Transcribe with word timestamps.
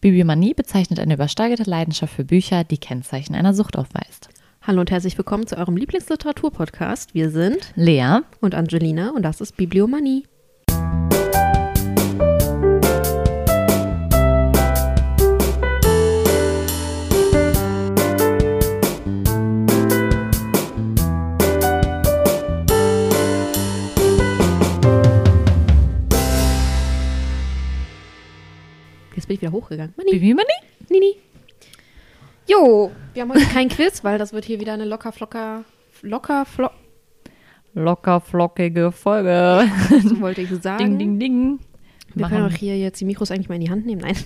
Bibliomanie 0.00 0.54
bezeichnet 0.54 0.98
eine 0.98 1.12
übersteigerte 1.12 1.68
Leidenschaft 1.68 2.14
für 2.14 2.24
Bücher, 2.24 2.64
die 2.64 2.78
Kennzeichen 2.78 3.34
einer 3.34 3.52
Sucht 3.52 3.76
aufweist. 3.76 4.30
Hallo 4.62 4.80
und 4.80 4.90
herzlich 4.90 5.18
willkommen 5.18 5.46
zu 5.46 5.58
eurem 5.58 5.76
Lieblingsliteratur-Podcast. 5.76 7.12
Wir 7.12 7.28
sind 7.30 7.72
Lea 7.76 8.20
und 8.40 8.54
Angelina 8.54 9.10
und 9.10 9.22
das 9.22 9.42
ist 9.42 9.58
Bibliomanie. 9.58 10.24
Ich 29.40 29.42
wieder 29.42 29.52
hochgegangen. 29.52 29.94
Mani, 29.96 30.10
Bibliomanie? 30.12 30.46
Nini. 30.88 31.16
Jo, 32.48 32.90
wir 33.14 33.22
haben 33.22 33.32
heute 33.32 33.44
kein 33.52 33.68
Quiz, 33.68 34.02
weil 34.04 34.18
das 34.18 34.32
wird 34.32 34.44
hier 34.44 34.60
wieder 34.60 34.72
eine 34.74 34.84
locker 34.84 35.12
flocker, 35.12 35.64
locker 36.02 36.44
flock, 36.44 36.72
Locker 37.72 38.20
flockige 38.20 38.90
Folge. 38.90 39.70
so 40.02 40.20
wollte 40.20 40.40
ich 40.42 40.50
sagen. 40.60 40.98
ding, 40.98 40.98
ding, 40.98 41.18
ding. 41.20 41.58
Wir 42.14 42.26
können 42.26 42.42
Machen- 42.42 42.52
auch 42.52 42.58
hier 42.58 42.76
jetzt 42.76 43.00
die 43.00 43.04
Mikros 43.04 43.30
eigentlich 43.30 43.48
mal 43.48 43.54
in 43.54 43.60
die 43.60 43.70
Hand 43.70 43.86
nehmen. 43.86 44.00
Nein. 44.00 44.16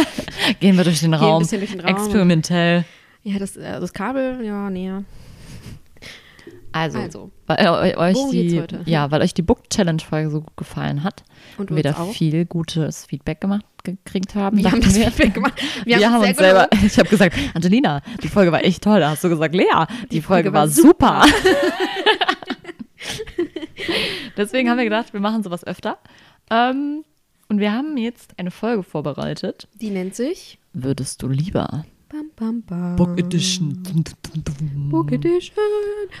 Gehen 0.60 0.76
wir 0.76 0.82
durch 0.82 0.98
den 0.98 1.14
ein 1.14 1.20
Raum. 1.20 1.38
bisschen 1.38 1.60
durch 1.60 1.70
den 1.70 1.80
Raum. 1.80 1.90
Experimentell. 1.94 2.84
Ja, 3.22 3.38
das, 3.38 3.56
äh, 3.56 3.78
das 3.78 3.92
Kabel, 3.92 4.44
ja, 4.44 4.68
näher. 4.68 5.04
Also, 6.72 6.98
Also, 6.98 7.30
weil 7.46 7.58
äh, 7.58 7.96
euch 7.96 8.16
die, 8.30 8.60
heute? 8.60 8.80
ja, 8.84 9.10
weil 9.10 9.22
euch 9.22 9.34
die 9.34 9.42
Book 9.42 9.70
Challenge 9.70 10.02
Folge 10.02 10.30
so 10.30 10.40
gut 10.40 10.56
gefallen 10.56 11.02
hat 11.02 11.24
und 11.56 11.70
und 11.70 11.76
wir 11.76 11.82
da 11.82 11.96
auch. 11.96 12.12
viel 12.12 12.44
gutes 12.44 13.06
Feedback 13.06 13.40
gemacht 13.40 13.64
gekriegt 13.84 14.34
haben. 14.34 14.58
Wir 14.58 14.70
haben 14.70 14.80
das 14.80 14.94
wir, 14.94 15.10
Feedback 15.10 15.34
gemacht. 15.34 15.54
Wir, 15.84 15.98
Wir, 15.98 16.10
haben 16.10 16.16
uns 16.16 16.26
sehr 16.26 16.34
selber, 16.34 16.68
gelobt. 16.68 16.86
ich 16.92 16.98
habe 16.98 17.08
gesagt, 17.08 17.36
Angelina, 17.54 18.02
die 18.22 18.28
Folge 18.28 18.52
war 18.52 18.64
echt 18.64 18.82
toll. 18.82 19.00
Da 19.00 19.10
hast 19.10 19.24
du 19.24 19.28
gesagt, 19.28 19.54
Lea, 19.54 19.64
die, 20.10 20.20
Folge, 20.20 20.50
Folge 20.50 20.52
war 20.52 20.62
war 20.62 20.68
super. 20.68 21.24
Deswegen 24.36 24.68
haben 24.68 24.76
wir 24.76 24.84
gedacht, 24.84 25.12
wir 25.12 25.20
machen 25.20 25.42
sowas 25.42 25.64
öfter. 25.64 25.98
Ähm, 26.50 27.04
und 27.48 27.60
wir 27.60 27.72
haben 27.72 27.96
jetzt 27.96 28.38
eine 28.38 28.50
Folge 28.50 28.82
vorbereitet. 28.82 29.68
Die 29.80 29.90
nennt 29.90 30.14
sich 30.14 30.58
Würdest 30.72 31.22
du 31.22 31.28
lieber? 31.28 31.84
Bam, 32.10 32.30
bam, 32.36 32.62
bam. 32.62 32.96
Book 32.96 33.18
Edition. 33.18 33.82
Book 34.90 35.12
Edition. 35.12 35.54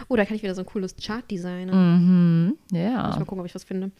Oh, 0.08 0.16
da 0.16 0.26
kann 0.26 0.36
ich 0.36 0.42
wieder 0.42 0.54
so 0.54 0.60
ein 0.60 0.66
cooles 0.66 0.94
Chart 0.96 1.28
designen. 1.30 1.70
Mhm, 1.74 2.54
Muss 2.70 2.78
ja. 2.78 2.92
mal 3.16 3.24
gucken, 3.24 3.40
ob 3.40 3.46
ich 3.46 3.54
was 3.54 3.64
finde. 3.64 3.90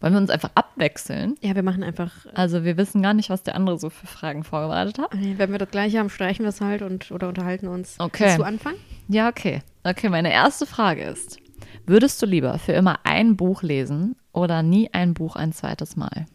Wollen 0.00 0.12
wir 0.12 0.20
uns 0.20 0.28
einfach 0.28 0.50
abwechseln? 0.54 1.34
Ja, 1.40 1.54
wir 1.54 1.62
machen 1.62 1.82
einfach, 1.82 2.26
Also 2.34 2.64
wir 2.64 2.76
wissen 2.76 3.00
gar 3.02 3.14
nicht, 3.14 3.30
was 3.30 3.42
der 3.42 3.54
andere 3.54 3.78
so 3.78 3.88
für 3.88 4.06
Fragen 4.06 4.44
vorbereitet 4.44 4.98
hat. 4.98 5.14
äh, 5.14 5.38
wenn 5.38 5.52
wir 5.52 5.58
das 5.58 5.70
gleiche 5.70 5.98
haben, 5.98 6.10
streichen 6.10 6.44
wir 6.44 6.50
es 6.50 6.60
halt 6.60 6.82
und 6.82 7.10
oder 7.10 7.28
unterhalten 7.28 7.68
uns. 7.68 7.96
Okay. 7.98 8.24
Willst 8.24 8.38
du 8.38 8.42
anfangen? 8.42 8.76
Ja, 9.08 9.28
okay. 9.30 9.62
Okay, 9.84 10.10
meine 10.10 10.30
erste 10.32 10.66
Frage 10.66 11.02
ist, 11.02 11.38
würdest 11.86 12.20
du 12.20 12.26
lieber 12.26 12.58
für 12.58 12.72
immer 12.72 12.98
ein 13.04 13.36
Buch 13.36 13.62
lesen 13.62 14.16
oder 14.32 14.62
nie 14.62 14.90
ein 14.92 15.14
Buch 15.14 15.36
ein 15.36 15.52
zweites 15.52 15.96
Mal? 15.96 16.26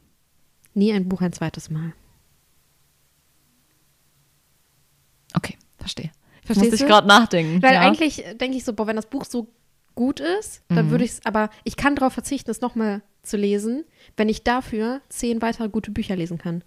Nie 0.74 0.92
ein 0.94 1.08
Buch 1.08 1.22
ein 1.22 1.34
zweites 1.34 1.70
Mal. 1.70 1.94
Okay, 5.36 5.58
verstehe. 5.78 6.12
Verstehst 6.46 6.72
Muss 6.72 6.82
ich 6.82 6.88
gerade 6.88 7.08
nachdenken. 7.08 7.62
Weil 7.62 7.76
ja. 7.76 7.82
eigentlich 7.82 8.24
denke 8.40 8.58
ich 8.58 8.64
so, 8.64 8.74
boah, 8.74 8.88
wenn 8.88 8.96
das 8.96 9.06
Buch 9.06 9.26
so 9.26 9.48
gut 9.96 10.20
ist, 10.20 10.64
dann 10.70 10.88
Mhm. 10.88 10.92
würde 10.92 11.04
ich 11.04 11.12
es, 11.12 11.26
aber 11.26 11.50
ich 11.64 11.76
kann 11.78 11.96
darauf 11.96 12.14
verzichten, 12.14 12.50
es 12.50 12.62
nochmal 12.62 13.02
zu 13.24 13.38
lesen, 13.38 13.84
wenn 14.18 14.30
ich 14.30 14.44
dafür 14.44 15.02
zehn 15.10 15.42
weitere 15.42 15.70
gute 15.70 15.92
Bücher 15.92 16.16
lesen 16.16 16.38
kann. 16.38 16.64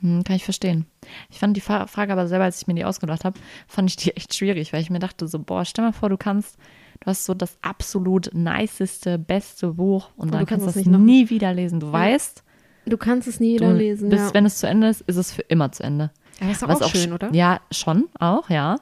Hm, 0.00 0.22
kann 0.24 0.36
ich 0.36 0.44
verstehen. 0.44 0.86
Ich 1.28 1.38
fand 1.40 1.56
die 1.56 1.60
Frage 1.60 2.12
aber 2.12 2.28
selber, 2.28 2.44
als 2.44 2.60
ich 2.62 2.66
mir 2.68 2.74
die 2.74 2.84
ausgedacht 2.84 3.24
habe, 3.24 3.38
fand 3.66 3.90
ich 3.90 3.96
die 3.96 4.12
echt 4.16 4.34
schwierig, 4.34 4.72
weil 4.72 4.80
ich 4.80 4.90
mir 4.90 5.00
dachte 5.00 5.26
so, 5.28 5.38
boah, 5.40 5.64
stell 5.64 5.84
mal 5.84 5.92
vor, 5.92 6.08
du 6.08 6.16
kannst, 6.16 6.56
du 7.00 7.06
hast 7.06 7.24
so 7.24 7.34
das 7.34 7.58
absolut 7.62 8.30
niceste, 8.32 9.18
beste 9.18 9.72
Buch 9.74 10.10
und, 10.16 10.26
Und 10.26 10.34
dann 10.34 10.40
du 10.40 10.46
kannst 10.46 10.64
kannst 10.66 10.76
du 10.76 10.80
es 10.80 10.86
das 10.86 10.98
nie 11.00 11.28
wieder 11.30 11.52
lesen. 11.52 11.80
Du 11.80 11.92
weißt, 11.92 12.44
Du 12.86 12.96
kannst 12.96 13.28
es 13.28 13.38
nie 13.38 13.56
du, 13.58 13.64
wieder 13.66 13.74
lesen. 13.74 14.08
bis 14.08 14.20
ja. 14.20 14.34
wenn 14.34 14.46
es 14.46 14.58
zu 14.58 14.66
Ende 14.66 14.88
ist, 14.88 15.02
ist 15.02 15.16
es 15.16 15.32
für 15.32 15.42
immer 15.42 15.70
zu 15.72 15.82
Ende. 15.82 16.10
Aber 16.40 16.50
ist 16.50 16.62
doch 16.62 16.68
Was 16.68 16.82
auch 16.82 16.90
schön, 16.90 17.10
sch- 17.10 17.14
oder? 17.14 17.32
Ja, 17.34 17.60
schon, 17.70 18.08
auch, 18.18 18.48
ja. 18.50 18.76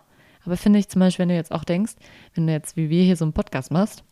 Aber 0.44 0.56
finde 0.56 0.78
ich 0.78 0.88
zum 0.88 1.00
Beispiel, 1.00 1.22
wenn 1.24 1.30
du 1.30 1.34
jetzt 1.34 1.52
auch 1.52 1.64
denkst, 1.64 1.94
wenn 2.34 2.46
du 2.46 2.52
jetzt 2.52 2.76
wie 2.76 2.88
wir 2.90 3.02
hier 3.02 3.16
so 3.16 3.24
einen 3.24 3.32
Podcast 3.32 3.70
machst, 3.72 4.04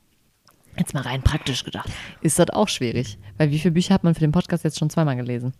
jetzt 0.77 0.95
mal 0.95 1.03
rein 1.03 1.23
praktisch 1.23 1.65
gedacht, 1.65 1.89
ist 2.23 2.39
das 2.39 2.51
auch 2.51 2.69
schwierig. 2.69 3.19
Weil 3.39 3.51
wie 3.51 3.59
viele 3.59 3.73
Bücher 3.73 3.95
hat 3.95 4.03
man 4.05 4.15
für 4.15 4.21
den 4.21 4.33
Podcast 4.33 4.65
jetzt 4.65 4.79
schon 4.79 4.91
zweimal 4.91 5.17
gelesen? 5.17 5.53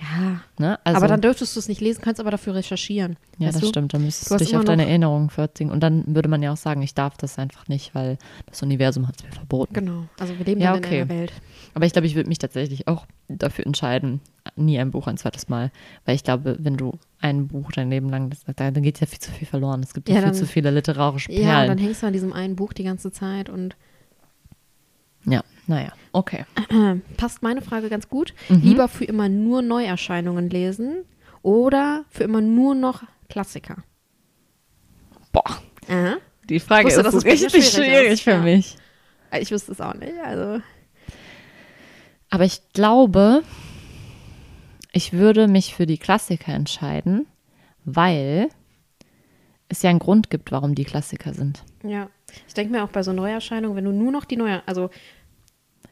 Ja. 0.00 0.40
Ne? 0.58 0.78
Also, 0.84 0.96
aber 0.96 1.06
dann 1.06 1.20
dürftest 1.20 1.54
du 1.54 1.60
es 1.60 1.68
nicht 1.68 1.80
lesen, 1.80 2.00
kannst 2.02 2.20
aber 2.20 2.30
dafür 2.32 2.54
recherchieren. 2.56 3.16
ja, 3.38 3.52
das 3.52 3.60
du? 3.60 3.66
stimmt. 3.68 3.94
Dann 3.94 4.02
müsstest 4.04 4.30
Du 4.32 4.36
dich 4.36 4.56
auf 4.56 4.64
deine 4.64 4.86
Erinnerungen 4.88 5.30
verziehen. 5.30 5.70
Und 5.70 5.80
dann 5.80 6.02
würde 6.12 6.28
man 6.28 6.42
ja 6.42 6.52
auch 6.52 6.56
sagen, 6.56 6.82
ich 6.82 6.94
darf 6.94 7.16
das 7.18 7.38
einfach 7.38 7.68
nicht, 7.68 7.94
weil 7.94 8.18
das 8.46 8.62
Universum 8.62 9.06
hat 9.06 9.16
es 9.18 9.24
mir 9.24 9.30
verboten. 9.32 9.74
Genau. 9.74 10.04
Also 10.18 10.36
wir 10.38 10.44
leben 10.44 10.60
Ja, 10.60 10.74
okay. 10.74 11.02
in 11.02 11.10
einer 11.10 11.20
Welt. 11.20 11.32
Aber 11.74 11.86
ich 11.86 11.92
glaube, 11.92 12.06
ich 12.06 12.16
würde 12.16 12.28
mich 12.28 12.38
tatsächlich 12.38 12.88
auch 12.88 13.06
dafür 13.28 13.64
entscheiden, 13.66 14.20
nie 14.56 14.78
ein 14.78 14.90
Buch 14.90 15.06
ein 15.06 15.18
zweites 15.18 15.48
Mal. 15.48 15.70
Weil 16.04 16.16
ich 16.16 16.24
glaube, 16.24 16.56
wenn 16.58 16.76
du 16.76 16.98
ein 17.22 17.46
Buch 17.48 17.72
dein 17.72 17.88
Leben 17.90 18.08
lang, 18.10 18.30
das, 18.30 18.40
da, 18.44 18.70
dann 18.70 18.82
geht 18.82 19.00
ja 19.00 19.06
viel 19.06 19.18
zu 19.20 19.30
viel 19.30 19.46
verloren. 19.46 19.80
Es 19.82 19.94
gibt 19.94 20.08
ja, 20.08 20.16
Ja, 20.16 20.20
viel 20.22 20.30
dann- 20.30 20.38
zu 20.38 20.46
viele 20.46 20.70
literarische 20.70 21.30
Ja, 21.32 21.38
und 21.38 21.44
Perlen. 21.46 21.68
dann 21.68 21.78
hängst 21.78 22.02
du 22.02 22.06
an 22.06 22.12
diesem 22.12 22.32
einen 22.32 22.56
Buch 22.56 22.72
die 22.72 22.84
ganze 22.84 23.10
Zeit 23.12 23.48
und 23.48 23.76
Ja, 25.24 25.42
naja, 25.68 25.92
okay. 26.12 26.44
passt 27.16 27.42
meine 27.42 27.62
Frage 27.62 27.88
ganz 27.88 28.08
gut. 28.08 28.34
Mhm. 28.48 28.60
Lieber 28.62 28.88
für 28.88 29.04
immer 29.04 29.28
nur 29.28 29.62
Neuerscheinungen 29.62 30.50
lesen 30.50 31.04
oder 31.42 32.04
für 32.10 32.24
immer 32.24 32.40
nur 32.40 32.74
noch 32.74 33.04
Klassiker? 33.28 33.76
Boah, 35.32 35.62
Aha. 35.88 36.16
die 36.48 36.60
Frage 36.60 36.86
wusste, 36.88 37.00
ist 37.06 37.24
richtig 37.24 37.50
schwierig 37.50 37.70
schwierig 37.72 38.12
ist, 38.12 38.22
für 38.22 38.30
ja. 38.32 38.40
mich. 38.40 38.76
Ich 39.40 39.50
wüsste 39.50 39.72
es 39.72 39.80
auch 39.80 39.94
nicht. 39.94 40.12
Also 40.24 40.60
Aber 42.30 42.44
ich 42.44 42.60
glaube, 42.72 43.42
ich 44.92 45.12
würde 45.12 45.48
mich 45.48 45.74
für 45.74 45.86
die 45.86 45.98
Klassiker 45.98 46.52
entscheiden, 46.52 47.26
weil 47.84 48.48
es 49.68 49.82
ja 49.82 49.90
einen 49.90 49.98
Grund 49.98 50.30
gibt, 50.30 50.52
warum 50.52 50.74
die 50.74 50.84
Klassiker 50.84 51.32
sind. 51.34 51.64
Ja, 51.82 52.08
ich 52.46 52.54
denke 52.54 52.72
mir 52.72 52.84
auch 52.84 52.88
bei 52.90 53.02
so 53.02 53.12
Neuerscheinungen, 53.12 53.76
wenn 53.76 53.84
du 53.84 53.92
nur 53.92 54.12
noch 54.12 54.24
die 54.24 54.36
neue, 54.36 54.62
also 54.66 54.90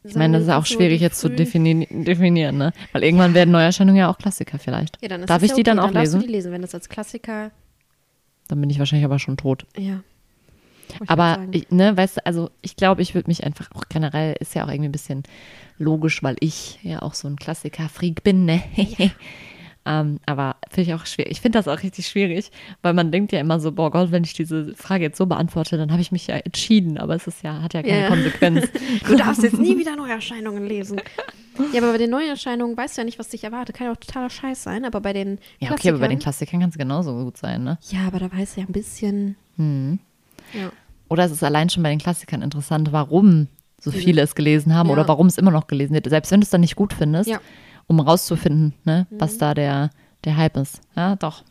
Ich 0.04 0.14
meine, 0.14 0.38
das 0.38 0.46
ist 0.46 0.52
auch 0.52 0.66
schwierig 0.66 1.00
jetzt 1.00 1.18
zu 1.20 1.28
defini 1.28 1.86
definieren, 1.90 2.58
ne? 2.58 2.72
Weil 2.92 3.04
irgendwann 3.04 3.34
werden 3.34 3.50
Neuerscheinungen 3.50 3.98
ja 3.98 4.10
auch 4.10 4.18
Klassiker 4.18 4.58
vielleicht. 4.58 4.98
Ja, 5.02 5.08
dann 5.08 5.20
ist 5.22 5.30
Darf 5.30 5.42
ich 5.42 5.50
ja 5.50 5.54
die 5.56 5.60
okay. 5.62 5.70
dann 5.70 5.78
auch 5.78 5.86
dann 5.86 5.94
darfst 5.94 6.12
lesen? 6.12 6.20
Du 6.20 6.26
die 6.26 6.32
lesen, 6.32 6.52
wenn 6.52 6.62
das 6.62 6.74
als 6.74 6.88
Klassiker, 6.88 7.50
Dann 8.48 8.60
bin 8.60 8.68
ich 8.70 8.78
wahrscheinlich 8.78 9.04
aber 9.04 9.18
schon 9.18 9.36
tot. 9.36 9.66
ja. 9.76 10.02
Aber, 11.06 11.38
ich, 11.52 11.70
ne, 11.70 11.96
weißt 11.96 12.18
du, 12.18 12.26
also 12.26 12.50
ich 12.62 12.76
glaube, 12.76 13.02
ich 13.02 13.14
würde 13.14 13.28
mich 13.28 13.44
einfach 13.44 13.70
auch 13.74 13.84
generell, 13.88 14.34
ist 14.40 14.54
ja 14.54 14.64
auch 14.64 14.68
irgendwie 14.68 14.88
ein 14.88 14.92
bisschen 14.92 15.22
logisch, 15.78 16.22
weil 16.22 16.36
ich 16.40 16.78
ja 16.82 17.02
auch 17.02 17.14
so 17.14 17.28
ein 17.28 17.36
Klassiker-Freak 17.36 18.22
bin, 18.22 18.44
ne? 18.44 18.62
ähm, 19.86 20.20
aber 20.26 20.56
finde 20.68 20.90
ich 20.90 20.94
auch 20.94 21.06
schwierig. 21.06 21.32
Ich 21.32 21.40
finde 21.40 21.58
das 21.58 21.66
auch 21.68 21.82
richtig 21.82 22.06
schwierig, 22.06 22.50
weil 22.82 22.92
man 22.92 23.10
denkt 23.10 23.32
ja 23.32 23.40
immer 23.40 23.58
so, 23.60 23.72
boah 23.72 23.90
Gott, 23.90 24.12
wenn 24.12 24.24
ich 24.24 24.34
diese 24.34 24.74
Frage 24.74 25.04
jetzt 25.04 25.16
so 25.16 25.24
beantworte, 25.26 25.78
dann 25.78 25.90
habe 25.90 26.02
ich 26.02 26.12
mich 26.12 26.26
ja 26.26 26.36
entschieden, 26.36 26.98
aber 26.98 27.14
es 27.14 27.26
ist 27.26 27.42
ja, 27.42 27.62
hat 27.62 27.72
ja 27.74 27.82
keine 27.82 28.02
Ja. 28.02 28.08
Konsequenz. 28.08 28.68
du 29.06 29.16
darfst 29.16 29.42
jetzt 29.42 29.58
nie 29.58 29.78
wieder 29.78 29.96
Neuerscheinungen 29.96 30.66
lesen. 30.66 31.00
Ja, 31.72 31.82
aber 31.82 31.92
bei 31.92 31.98
den 31.98 32.10
Neuerscheinungen 32.10 32.76
weißt 32.76 32.96
du 32.96 33.00
ja 33.02 33.04
nicht, 33.04 33.18
was 33.18 33.28
dich 33.28 33.44
erwartet. 33.44 33.76
Kann 33.76 33.86
ja 33.86 33.92
auch 33.92 33.96
totaler 33.96 34.30
Scheiß 34.30 34.62
sein, 34.62 34.84
aber 34.84 35.00
bei 35.00 35.12
den 35.12 35.38
ja, 35.58 35.72
okay, 35.72 35.90
aber 35.90 35.98
bei 35.98 36.08
den 36.08 36.18
Klassikern- 36.18 36.20
Klassikern 36.20 36.60
kann 36.60 36.70
es 36.70 36.78
genauso 36.78 37.24
gut 37.24 37.36
sein, 37.36 37.64
ne? 37.64 37.78
Ja, 37.90 38.06
aber 38.06 38.18
da 38.18 38.30
weißt 38.32 38.56
du 38.56 38.60
ja 38.62 38.66
ein 38.66 38.72
bisschen. 38.72 39.36
Hm. 39.56 39.98
Ja. 40.54 40.70
Oder 41.08 41.24
es 41.24 41.32
ist 41.32 41.42
allein 41.42 41.68
schon 41.70 41.82
bei 41.82 41.90
den 41.90 41.98
Klassikern 41.98 42.42
interessant, 42.42 42.92
warum 42.92 43.48
so 43.80 43.90
viele 43.90 44.20
es 44.22 44.34
gelesen 44.34 44.74
haben 44.74 44.88
Ja. 44.88 44.92
oder 44.92 45.08
warum 45.08 45.26
es 45.26 45.38
immer 45.38 45.50
noch 45.50 45.66
gelesen 45.66 45.94
wird. 45.94 46.08
Selbst 46.08 46.30
wenn 46.30 46.40
du 46.40 46.44
es 46.44 46.50
dann 46.50 46.60
nicht 46.60 46.76
gut 46.76 46.92
findest, 46.92 47.28
Ja. 47.30 47.38
Mhm. 47.38 47.42
um 47.88 48.00
rauszufinden, 48.00 48.74
ne, 48.84 49.06
was 49.10 49.38
da 49.38 49.54
der, 49.54 49.90
der 50.24 50.36
Hype 50.36 50.56
ist. 50.56 50.80
Ja, 50.96 51.16
doch. 51.16 51.42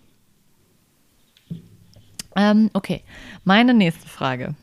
Ähm, 2.36 2.70
okay, 2.74 3.02
meine 3.44 3.74
nächste 3.74 4.08
Frage. 4.08 4.56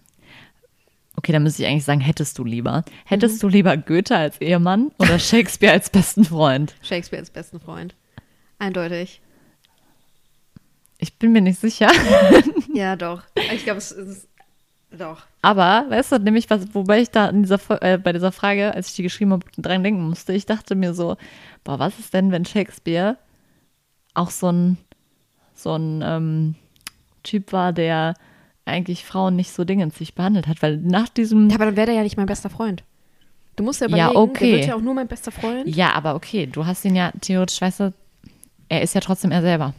Okay, 1.17 1.33
dann 1.33 1.43
müsste 1.43 1.63
ich 1.63 1.69
eigentlich 1.69 1.85
sagen, 1.85 2.01
hättest 2.01 2.39
du 2.39 2.45
lieber? 2.45 2.85
Hättest 3.05 3.37
Mhm. 3.37 3.41
du 3.41 3.49
lieber 3.49 3.77
Goethe 3.77 4.17
als 4.17 4.41
Ehemann 4.41 4.93
oder 4.99 5.19
Shakespeare 5.19 5.73
als 5.73 5.91
besten 5.91 6.25
Freund? 6.25 6.75
Shakespeare 6.83 7.23
ist 7.23 7.33
besten 7.33 7.59
Freund. 7.59 7.95
Eindeutig. 8.59 9.21
Ich 10.99 11.19
bin 11.19 11.33
mir 11.33 11.41
nicht 11.43 11.61
sicher. 11.61 11.91
Ja, 12.77 12.97
doch. 12.97 13.23
Ich 13.53 13.65
glaube, 13.65 13.79
es 13.79 13.91
ist. 13.93 14.29
Doch. 14.97 15.23
Aber, 15.43 15.85
weißt 15.89 16.13
du, 16.13 16.19
nämlich, 16.21 16.49
was, 16.49 16.73
wobei 16.75 17.01
ich 17.01 17.11
da 17.11 17.29
in 17.29 17.43
dieser, 17.43 17.59
äh, 17.83 17.99
bei 17.99 18.13
dieser 18.13 18.31
Frage, 18.33 18.73
als 18.73 18.89
ich 18.91 18.95
die 18.95 19.03
geschrieben 19.03 19.33
habe, 19.33 19.45
dran 19.59 19.83
denken 19.83 20.09
musste, 20.09 20.33
ich 20.33 20.47
dachte 20.47 20.75
mir 20.75 20.95
so, 20.95 21.17
boah, 21.65 21.79
was 21.79 21.99
ist 21.99 22.15
denn, 22.15 22.31
wenn 22.31 22.45
Shakespeare 22.45 23.17
auch 24.15 24.31
so 24.31 24.51
ein, 24.51 24.79
so 25.55 25.75
ein 25.75 26.03
ähm, 26.05 26.55
Typ 27.25 27.53
war, 27.53 27.73
der 27.73 28.15
eigentlich 28.65 29.05
Frauen 29.05 29.37
nicht 29.37 29.53
so 29.53 29.65
dingensig 29.65 30.15
behandelt 30.15 30.47
hat, 30.47 30.63
weil 30.63 30.77
nach 30.79 31.09
diesem, 31.09 31.49
Ja, 31.51 31.57
aber 31.57 31.67
dann 31.67 31.77
wäre 31.77 31.87
der 31.87 31.97
ja 31.97 32.03
nicht 32.03 32.17
mein 32.17 32.27
bester 32.27 32.49
Freund. 32.51 32.83
Du 33.57 33.65
musst 33.65 33.81
ja 33.81 33.89
Ja, 33.89 34.11
überlegen, 34.11 34.17
okay. 34.31 34.51
der 34.51 34.59
wird 34.59 34.69
ja 34.69 34.75
auch 34.77 34.81
nur 34.81 34.95
mein 34.95 35.09
bester 35.09 35.33
Freund. 35.33 35.67
ja, 35.67 35.93
aber 35.95 36.15
okay, 36.15 36.47
du 36.47 36.65
hast 36.65 36.85
ihn 36.85 36.95
ja 36.95 37.11
theoretisch, 37.21 37.61
weißt 37.61 37.81
du, 37.81 37.93
er 38.69 38.83
ist 38.83 38.95
ja 38.95 39.01
trotzdem 39.01 39.33
er 39.33 39.43
selber. 39.43 39.75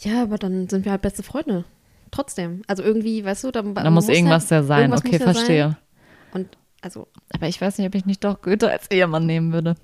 Ja, 0.00 0.22
aber 0.22 0.38
dann 0.38 0.68
sind 0.68 0.84
wir 0.84 0.92
halt 0.92 1.02
beste 1.02 1.22
Freunde. 1.22 1.64
Trotzdem. 2.10 2.62
Also 2.66 2.82
irgendwie, 2.82 3.24
weißt 3.24 3.44
du, 3.44 3.50
dann 3.50 3.74
Da 3.74 3.90
muss 3.90 4.08
irgendwas 4.08 4.48
ja 4.50 4.62
sein. 4.62 4.90
irgendwas 4.90 5.04
Okay, 5.04 5.18
verstehe. 5.18 5.68
Sein. 6.32 6.42
Und 6.42 6.56
also, 6.80 7.08
Aber 7.34 7.48
ich 7.48 7.60
weiß 7.60 7.78
nicht, 7.78 7.86
ob 7.86 7.94
ich 7.94 8.06
nicht 8.06 8.22
doch 8.24 8.40
Goethe 8.40 8.70
als 8.70 8.90
Ehemann 8.90 9.26
nehmen 9.26 9.52
würde. 9.52 9.74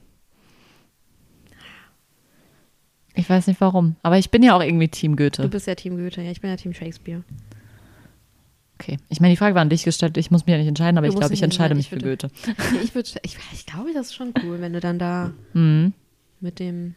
Ich 3.15 3.29
weiß 3.31 3.47
nicht 3.47 3.61
warum. 3.61 3.97
Aber 4.03 4.19
ich 4.19 4.31
bin 4.31 4.43
ja 4.43 4.57
auch 4.57 4.63
irgendwie 4.63 4.89
Team 4.89 5.17
du 5.17 5.25
Goethe. 5.25 5.49
bist 5.49 5.67
ja 5.67 5.75
Team 5.75 5.97
Goethe, 5.97 6.21
ja, 6.23 6.31
ich 6.31 6.41
bin 6.41 6.51
ja 6.51 6.57
Team 6.57 6.73
Shakespeare. 6.75 7.23
Okay. 8.81 8.99
Ich 9.09 9.21
meine, 9.21 9.33
die 9.33 9.37
Frage 9.37 9.55
war 9.55 9.63
an 9.63 9.69
dich 9.71 9.85
gestellt. 9.85 10.17
Ich 10.17 10.31
muss 10.33 10.47
mich 10.47 10.53
ja 10.53 10.59
nicht 10.59 10.67
entscheiden, 10.67 10.99
aber 10.99 11.07
Du 11.07 11.13
ich 11.13 11.19
glaube, 11.19 11.33
ich 11.33 11.43
entscheide 11.43 11.75
mich 11.77 11.89
für 11.89 11.97
ich 11.97 12.03
Goethe. 12.03 12.29
Nee, 12.73 12.79
ich 12.83 12.95
würde, 12.95 13.09
ich, 13.23 13.37
ich 13.53 13.67
glaube, 13.67 13.93
das 13.95 14.07
ist 14.09 14.15
schon 14.15 14.35
cool, 14.45 14.61
wenn 14.61 14.73
du 14.73 14.81
dann 14.81 14.99
da 14.99 15.33
Mhm. 15.53 15.93
mit 16.41 16.59
dem 16.59 16.97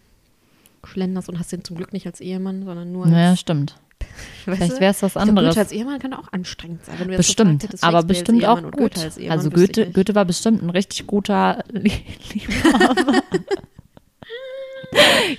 schlenderst 0.86 1.30
und 1.30 1.40
hast 1.40 1.52
den 1.52 1.64
zum 1.64 1.76
Glück 1.78 1.94
nicht 1.94 2.06
als 2.06 2.22
Ehemann, 2.22 2.64
sondern 2.66 2.92
nur 2.92 3.04
als, 3.06 3.12
Naja, 3.12 3.36
stimmt. 3.36 3.76
weißt 4.46 4.58
Vielleicht 4.58 4.80
wäre 4.80 4.92
es 4.92 5.02
was 5.02 5.18
anderes. 5.18 5.50
Goethe 5.50 5.60
als 5.60 5.72
Ehemann 5.72 6.00
kann 6.00 6.14
auch 6.14 6.32
anstrengend 6.32 6.86
sein. 6.86 6.96
Wenn 7.00 7.08
du 7.10 7.18
Bestimmt, 7.18 7.64
hättest, 7.64 7.84
aber 7.84 8.04
bestimmt 8.04 8.46
auch 8.46 8.62
gut. 8.62 8.74
Goethe 8.78 9.02
als 9.02 9.18
Ehemann, 9.18 9.38
also 9.38 9.50
Goethe. 9.50 9.90
Goethe 9.92 10.16
war 10.16 10.26
bestimmt 10.26 10.62
ein 10.62 10.70
richtig 10.70 11.08
guter 11.08 11.64
Lie- 11.72 12.04
Liebhaber. 12.34 13.22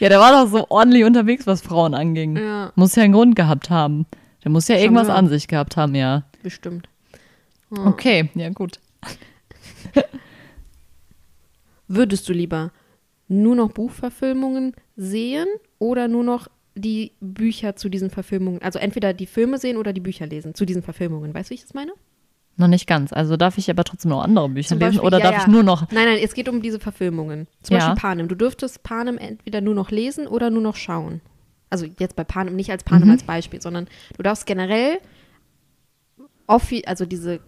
ja, 0.01 0.09
der 0.09 0.19
war 0.21 0.33
doch 0.45 0.51
so 0.51 0.67
ordentlich 0.71 1.05
unterwegs, 1.05 1.47
was 1.47 1.61
Frauen 1.63 1.95
anging. 1.95 2.37
Ja, 2.37 2.73
Muss 2.75 2.95
ja 2.97 3.05
einen 3.05 3.13
Grund 3.15 3.37
gehabt 3.37 3.71
haben. 3.71 4.07
Der 4.45 4.51
muss 4.51 4.69
ja 4.69 4.75
Schon 4.77 4.83
irgendwas 4.83 5.07
klar. 5.07 5.17
an 5.19 5.29
sich 5.29 5.49
gehabt 5.49 5.77
haben, 5.77 5.95
ja. 5.95 6.25
bestimmt. 6.43 6.89
Okay, 7.71 8.31
ja 8.35 8.49
gut. 8.51 8.79
Würdest 11.87 12.29
du 12.29 12.33
lieber 12.33 12.71
nur 13.29 13.55
noch 13.57 13.73
Buchverfilmungen 13.73 14.75
sehen 15.01 15.47
oder 15.79 16.09
nur 16.09 16.25
noch 16.25 16.49
die 16.75 17.13
Bücher 17.21 17.77
zu 17.77 17.89
diesen 17.89 18.11
Verfilmungen, 18.11 18.61
also 18.63 18.79
entweder 18.79 19.13
die 19.15 19.27
Filme 19.27 19.59
sehen 19.59 19.77
oder 19.77 19.93
die 19.93 20.01
Bücher 20.01 20.27
lesen 20.27 20.55
zu 20.55 20.65
diesen 20.67 20.83
Verfilmungen? 20.83 21.33
Weißt 21.33 21.49
du, 21.49 21.53
wie 21.53 21.55
ich 21.55 21.63
das 21.63 21.73
meine? 21.73 21.93
Noch 22.57 22.67
nicht 22.67 22.89
ganz. 22.89 23.13
Also 23.13 23.37
darf 23.37 23.57
ich 23.57 23.71
aber 23.71 23.85
trotzdem 23.85 24.11
noch 24.11 24.23
andere 24.25 24.49
Bücher 24.49 24.71
Zum 24.71 24.79
lesen 24.81 24.89
Beispiel- 24.97 25.07
oder 25.07 25.19
ja, 25.19 25.25
darf 25.25 25.35
ja. 25.35 25.41
ich 25.43 25.47
nur 25.47 25.63
noch. 25.63 25.91
Nein, 25.93 26.07
nein, 26.07 26.19
es 26.21 26.35
geht 26.35 26.49
um 26.49 26.61
diese 26.61 26.81
Verfilmungen. 26.81 27.47
Zum 27.63 27.77
Ja. 27.77 27.87
Beispiel 27.87 28.01
Panem. 28.01 28.27
Du 28.29 28.35
dürftest 28.35 28.83
Panem 28.83 29.17
entweder 29.17 29.61
nur 29.61 29.75
noch 29.77 29.93
lesen 29.93 30.27
oder 30.27 30.51
nur 30.51 30.63
noch 30.63 30.75
schauen. 30.75 31.21
Also 31.71 31.87
jetzt 31.99 32.17
bei 32.17 32.25
Panem, 32.25 32.57
nicht 32.57 32.71
als 32.73 32.83
Panem 32.83 33.07
Mhm. 33.07 33.13
als 33.13 33.23
Beispiel, 33.23 33.63
sondern 33.63 33.87
du 34.17 34.23
darfst 34.25 34.47
generell, 34.47 34.99
offi 36.49 36.83
also 36.87 37.07
diese 37.07 37.41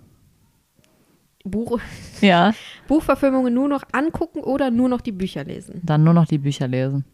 Buch 1.44 1.81
Buchverfilmungen 2.88 3.52
nur 3.55 3.67
noch 3.69 3.82
angucken 3.93 4.41
oder 4.41 4.70
nur 4.70 4.88
noch 4.88 5.00
die 5.00 5.12
Bücher 5.12 5.43
lesen. 5.44 5.81
dann 5.85 6.05
nur 6.05 6.14
noch 6.14 6.26
die 6.26 6.38
Bücher 6.38 6.69
lesen. 6.69 7.05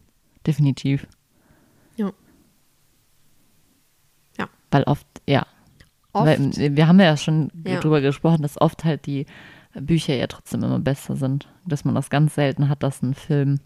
Definitiv. 0.47 1.05
Ja. 1.97 2.11
Ja. 4.39 4.47
Weil 4.71 4.83
oft, 4.83 5.05
ja. 5.27 5.45
Oft. 6.13 6.25
Weil, 6.25 6.75
wir 6.75 6.87
haben 6.87 6.99
ja 6.99 7.15
schon 7.17 7.51
Ja. 7.65 7.79
drüber 7.79 8.01
gesprochen, 8.01 8.41
dass 8.41 8.59
oft 8.59 8.83
halt 8.83 9.05
die 9.05 9.25
Bücher 9.79 10.15
ja 10.15 10.27
trotzdem 10.27 10.63
immer 10.63 10.79
besser 10.79 11.15
sind. 11.15 11.47
Dass 11.65 11.85
man 11.85 11.93
das 11.95 12.09
ganz 12.09 12.33
selten 12.35 12.69
hat, 12.69 12.81
dass 12.81 13.01
ein 13.03 13.13
Film 13.13 13.59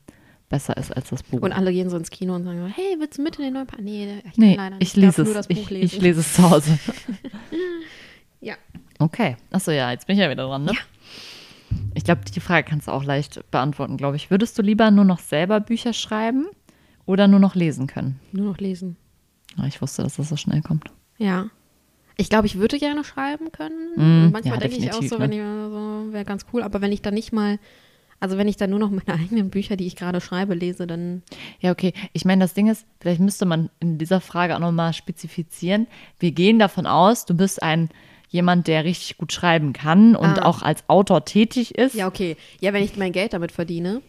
besser 0.50 0.75
ist 0.75 0.92
als 0.92 1.10
das 1.10 1.24
Buch. 1.24 1.42
Und 1.42 1.54
alle 1.54 1.72
gehen 1.72 1.89
so 1.89 1.95
ins 1.95 2.10
Kino 2.10 2.36
und 2.36 2.44
sagen, 2.44 2.66
hey, 2.68 2.98
willst 3.00 3.18
du 3.18 3.22
mit 3.22 3.38
in 3.38 3.44
den 3.45 3.54
neuen 3.54 3.68
Panem? 3.68 3.86
Nee, 3.86 4.24
ich 4.30 4.38
nee, 4.38 4.57
ich 4.80 4.95
lese 4.98 5.22
es. 5.22 5.45
ich, 5.50 5.72
ich 5.72 6.01
lese 6.01 6.19
es 6.19 6.33
zu 6.33 6.50
Hause. 6.50 6.78
Ja. 8.44 8.56
Okay. 8.98 9.38
Achso, 9.51 9.69
ja, 9.69 9.92
jetzt 9.92 10.07
bin 10.07 10.16
ich 10.16 10.19
ja 10.22 10.30
wieder 10.31 10.48
dran, 10.48 10.66
ne? 10.66 10.72
Ja. 10.74 10.80
Ich 11.94 12.04
glaube, 12.04 12.22
die 12.25 12.39
Frage 12.39 12.68
kannst 12.68 12.88
du 12.88 12.92
auch 12.92 13.04
leicht 13.04 13.39
beantworten, 13.51 13.98
glaube 13.98 14.16
ich. 14.16 14.31
Würdest 14.31 14.57
du 14.57 14.63
lieber 14.63 14.89
nur 14.89 15.06
noch 15.06 15.19
selber 15.19 15.60
Bücher 15.60 15.94
schreiben 15.94 16.48
oder 17.06 17.27
nur 17.27 17.39
noch 17.39 17.56
lesen 17.56 17.88
können? 17.88 18.19
Nur 18.31 18.45
noch 18.48 18.57
lesen. 18.59 18.95
Ah, 19.57 19.65
Ich 19.68 19.81
wusste, 19.81 20.03
dass 20.03 20.15
das 20.15 20.30
so 20.30 20.36
schnell 20.38 20.62
kommt. 20.62 20.89
Ja. 21.18 21.48
Ich 22.18 22.30
glaube, 22.30 22.45
ich 22.48 22.57
würde 22.57 22.77
gerne 22.77 23.03
schreiben 23.03 23.51
können. 23.51 23.94
Mm, 23.95 24.31
manchmal 24.31 24.56
ja, 24.56 24.59
denke 24.59 24.77
ich 24.77 24.94
auch 24.94 25.01
so, 25.01 25.18
ne? 25.18 25.21
wenn 25.21 25.31
ich 25.31 25.39
so, 25.39 26.13
wäre 26.13 26.25
ganz 26.25 26.45
cool. 26.53 26.62
Aber 26.63 26.81
wenn 26.81 26.92
ich 26.92 27.01
dann 27.01 27.13
nicht 27.13 27.31
mal, 27.33 27.57
also 28.19 28.38
wenn 28.38 28.48
ich 28.48 28.57
dann 28.57 28.69
nur 28.69 28.80
noch 28.80 28.92
meine 28.92 29.03
eigenen 29.19 29.50
Bücher, 29.50 29.75
die 29.75 29.88
ich 29.88 29.95
gerade 29.95 30.21
schreibe, 30.21 30.53
lese, 30.53 30.86
dann 30.88 31.24
Ja, 31.59 31.71
okay. 31.71 31.94
Ich 32.13 32.24
meine, 32.25 32.44
das 32.44 32.53
Ding 32.53 32.68
ist, 32.68 32.86
vielleicht 33.00 33.21
müsste 33.21 33.45
man 33.45 33.69
in 33.80 33.97
dieser 33.97 34.21
Frage 34.21 34.56
auch 34.56 34.59
nochmal 34.59 34.94
spezifizieren. 34.94 35.88
Wir 36.19 36.31
gehen 36.31 36.59
davon 36.59 36.86
aus, 36.86 37.25
du 37.25 37.33
bist 37.33 37.63
ein 37.63 37.89
jemand, 38.30 38.68
der 38.68 38.86
richtig 38.86 39.18
gut 39.18 39.33
schreiben 39.33 39.74
kann 39.74 40.15
und 40.15 40.39
Ah. 40.39 40.45
auch 40.45 40.62
als 40.62 40.88
Autor 40.88 41.25
tätig 41.25 41.75
ist. 41.75 41.95
Ja, 41.95 42.07
okay. 42.07 42.38
Ja, 42.62 42.71
wenn 42.71 42.83
ich 42.83 42.95
mein 42.97 43.12
Geld 43.12 43.33
damit 43.33 43.51
verdiene, 43.51 44.01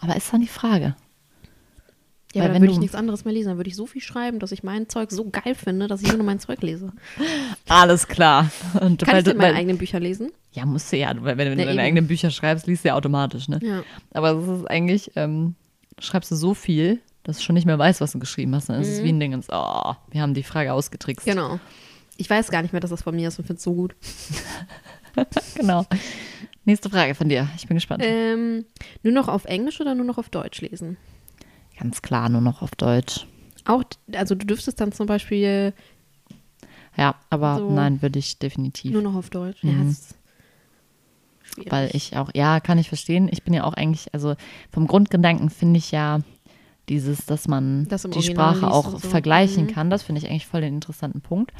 Aber 0.00 0.16
ist 0.16 0.32
dann 0.32 0.40
die 0.42 0.46
Frage. 0.48 0.96
Ja, 2.34 2.42
Weil 2.42 2.52
dann 2.52 2.60
würde 2.62 2.72
ich 2.72 2.78
nichts 2.80 2.94
anderes 2.94 3.24
mehr 3.24 3.32
lesen. 3.32 3.48
Dann 3.48 3.56
würde 3.58 3.70
ich 3.70 3.76
so 3.76 3.86
viel 3.86 4.02
schreiben, 4.02 4.38
dass 4.40 4.52
ich 4.52 4.62
mein 4.62 4.88
Zeug 4.88 5.10
so 5.10 5.30
geil 5.30 5.54
finde, 5.54 5.86
dass 5.88 6.02
ich 6.02 6.08
nur 6.08 6.18
noch 6.18 6.24
mein 6.24 6.40
Zeug 6.40 6.60
lese. 6.62 6.92
Alles 7.68 8.06
klar. 8.08 8.50
Und 8.80 9.00
Kann 9.00 9.12
weil 9.12 9.18
ich 9.18 9.24
du- 9.24 9.30
denn 9.30 9.38
meine 9.38 9.52
weil- 9.54 9.60
eigenen 9.60 9.78
Bücher 9.78 10.00
lesen? 10.00 10.30
Ja, 10.52 10.66
musst 10.66 10.92
du 10.92 10.96
ja, 10.96 11.12
weil 11.20 11.36
wenn 11.38 11.46
du 11.46 11.50
Ja, 11.52 11.56
deine 11.56 11.70
eben. 11.72 11.78
eigenen 11.80 12.06
Bücher 12.06 12.30
schreibst, 12.30 12.66
liest 12.66 12.84
du 12.84 12.88
ja 12.88 12.94
automatisch, 12.94 13.48
ne? 13.48 13.58
Ja. 13.62 13.82
Aber 14.12 14.32
es 14.32 14.60
ist 14.60 14.66
eigentlich, 14.70 15.12
ähm, 15.16 15.54
schreibst 15.98 16.30
du 16.30 16.36
so 16.36 16.54
viel, 16.54 17.00
dass 17.24 17.38
du 17.38 17.42
schon 17.42 17.54
nicht 17.54 17.66
mehr 17.66 17.78
weißt, 17.78 18.00
was 18.00 18.12
du 18.12 18.18
geschrieben 18.18 18.54
hast. 18.54 18.68
Dann 18.68 18.80
ist 18.80 18.88
es 18.88 19.02
wie 19.02 19.08
ein 19.10 19.18
Ding, 19.20 19.32
ins, 19.32 19.46
oh, 19.50 19.94
wir 20.10 20.20
haben 20.20 20.34
die 20.34 20.42
Frage 20.42 20.72
ausgetrickst. 20.72 21.26
Mhm. 21.26 21.30
Genau. 21.30 21.60
Ich 22.16 22.28
weiß 22.30 22.50
gar 22.50 22.62
nicht 22.62 22.72
mehr, 22.72 22.80
dass 22.80 22.90
das 22.90 23.02
von 23.02 23.16
mir 23.16 23.28
ist 23.28 23.38
und 23.38 23.46
finde 23.46 23.58
es 23.58 23.64
so 23.64 23.74
gut. 23.74 23.96
genau. 25.54 25.86
Nächste 26.64 26.88
Frage 26.90 27.14
von 27.14 27.28
dir. 27.28 27.48
Ich 27.56 27.66
bin 27.66 27.76
gespannt. 27.76 28.02
Ähm, 28.06 28.64
nur 29.02 29.12
noch 29.12 29.28
auf 29.28 29.44
Englisch 29.44 29.80
oder 29.80 29.94
nur 29.94 30.04
noch 30.06 30.18
auf 30.18 30.28
Deutsch 30.30 30.60
lesen? 30.60 30.96
Ganz 31.84 32.00
klar, 32.00 32.30
nur 32.30 32.40
noch 32.40 32.62
auf 32.62 32.74
Deutsch. 32.76 33.26
Auch, 33.66 33.84
also 34.14 34.34
du 34.34 34.46
dürftest 34.46 34.80
dann 34.80 34.90
zum 34.92 35.04
Beispiel 35.06 35.74
Ja, 36.96 37.14
aber 37.28 37.58
So. 37.58 37.70
nein, 37.70 38.00
würde 38.00 38.18
ich 38.18 38.38
definitiv. 38.38 38.90
nur 38.92 39.02
noch 39.02 39.14
auf 39.14 39.28
Deutsch. 39.28 39.62
Ja, 39.62 39.70
Mhm. 39.72 39.90
ist 39.90 40.14
schwierig. 41.42 41.70
Weil 41.70 41.90
ich 41.92 42.16
auch, 42.16 42.30
ja, 42.34 42.60
kann 42.60 42.78
ich 42.78 42.88
verstehen. 42.88 43.28
Ich 43.30 43.42
bin 43.42 43.52
ja 43.52 43.64
auch 43.64 43.74
eigentlich, 43.74 44.14
also 44.14 44.34
vom 44.70 44.86
Grundgedanken 44.86 45.50
finde 45.50 45.76
ich 45.76 45.90
ja 45.90 46.20
dieses, 46.88 47.26
dass 47.26 47.48
man 47.48 47.86
Das 47.88 48.04
die 48.04 48.08
Original 48.12 48.54
Sprache 48.56 48.70
auch 48.72 48.88
so. 48.98 48.98
vergleichen 49.10 49.64
Mhm. 49.64 49.68
kann. 49.68 49.90
Das 49.90 50.04
finde 50.04 50.22
ich 50.22 50.30
eigentlich 50.30 50.46
voll 50.46 50.62
den 50.62 50.72
interessanten 50.76 51.20
Punkt. 51.20 51.52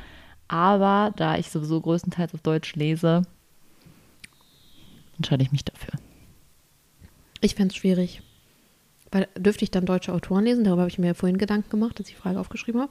Aber 0.49 1.13
da 1.17 1.37
ich 1.37 1.51
sowieso 1.51 1.83
größtenteils 1.83 2.33
auf 2.33 2.41
Deutsch 2.41 2.75
lese, 2.77 3.27
entscheide 5.19 5.43
ich 5.43 5.53
mich 5.53 5.67
dafür. 5.67 5.93
Ich 7.43 7.57
fände 7.57 7.73
es 7.73 7.77
schwierig. 7.77 8.23
Weil 9.15 9.29
dürfte 9.39 9.63
ich 9.63 9.71
dann 9.71 9.87
deutsche 9.87 10.13
Autoren 10.13 10.43
lesen? 10.45 10.65
Darüber 10.65 10.83
habe 10.83 10.91
ich 10.91 10.99
mir 10.99 11.07
ja 11.07 11.15
vorhin 11.15 11.39
Gedanken 11.39 11.71
gemacht, 11.71 12.01
als 12.01 12.09
ich 12.09 12.17
die 12.17 12.21
Frage 12.21 12.41
aufgeschrieben 12.41 12.81
habe. 12.81 12.91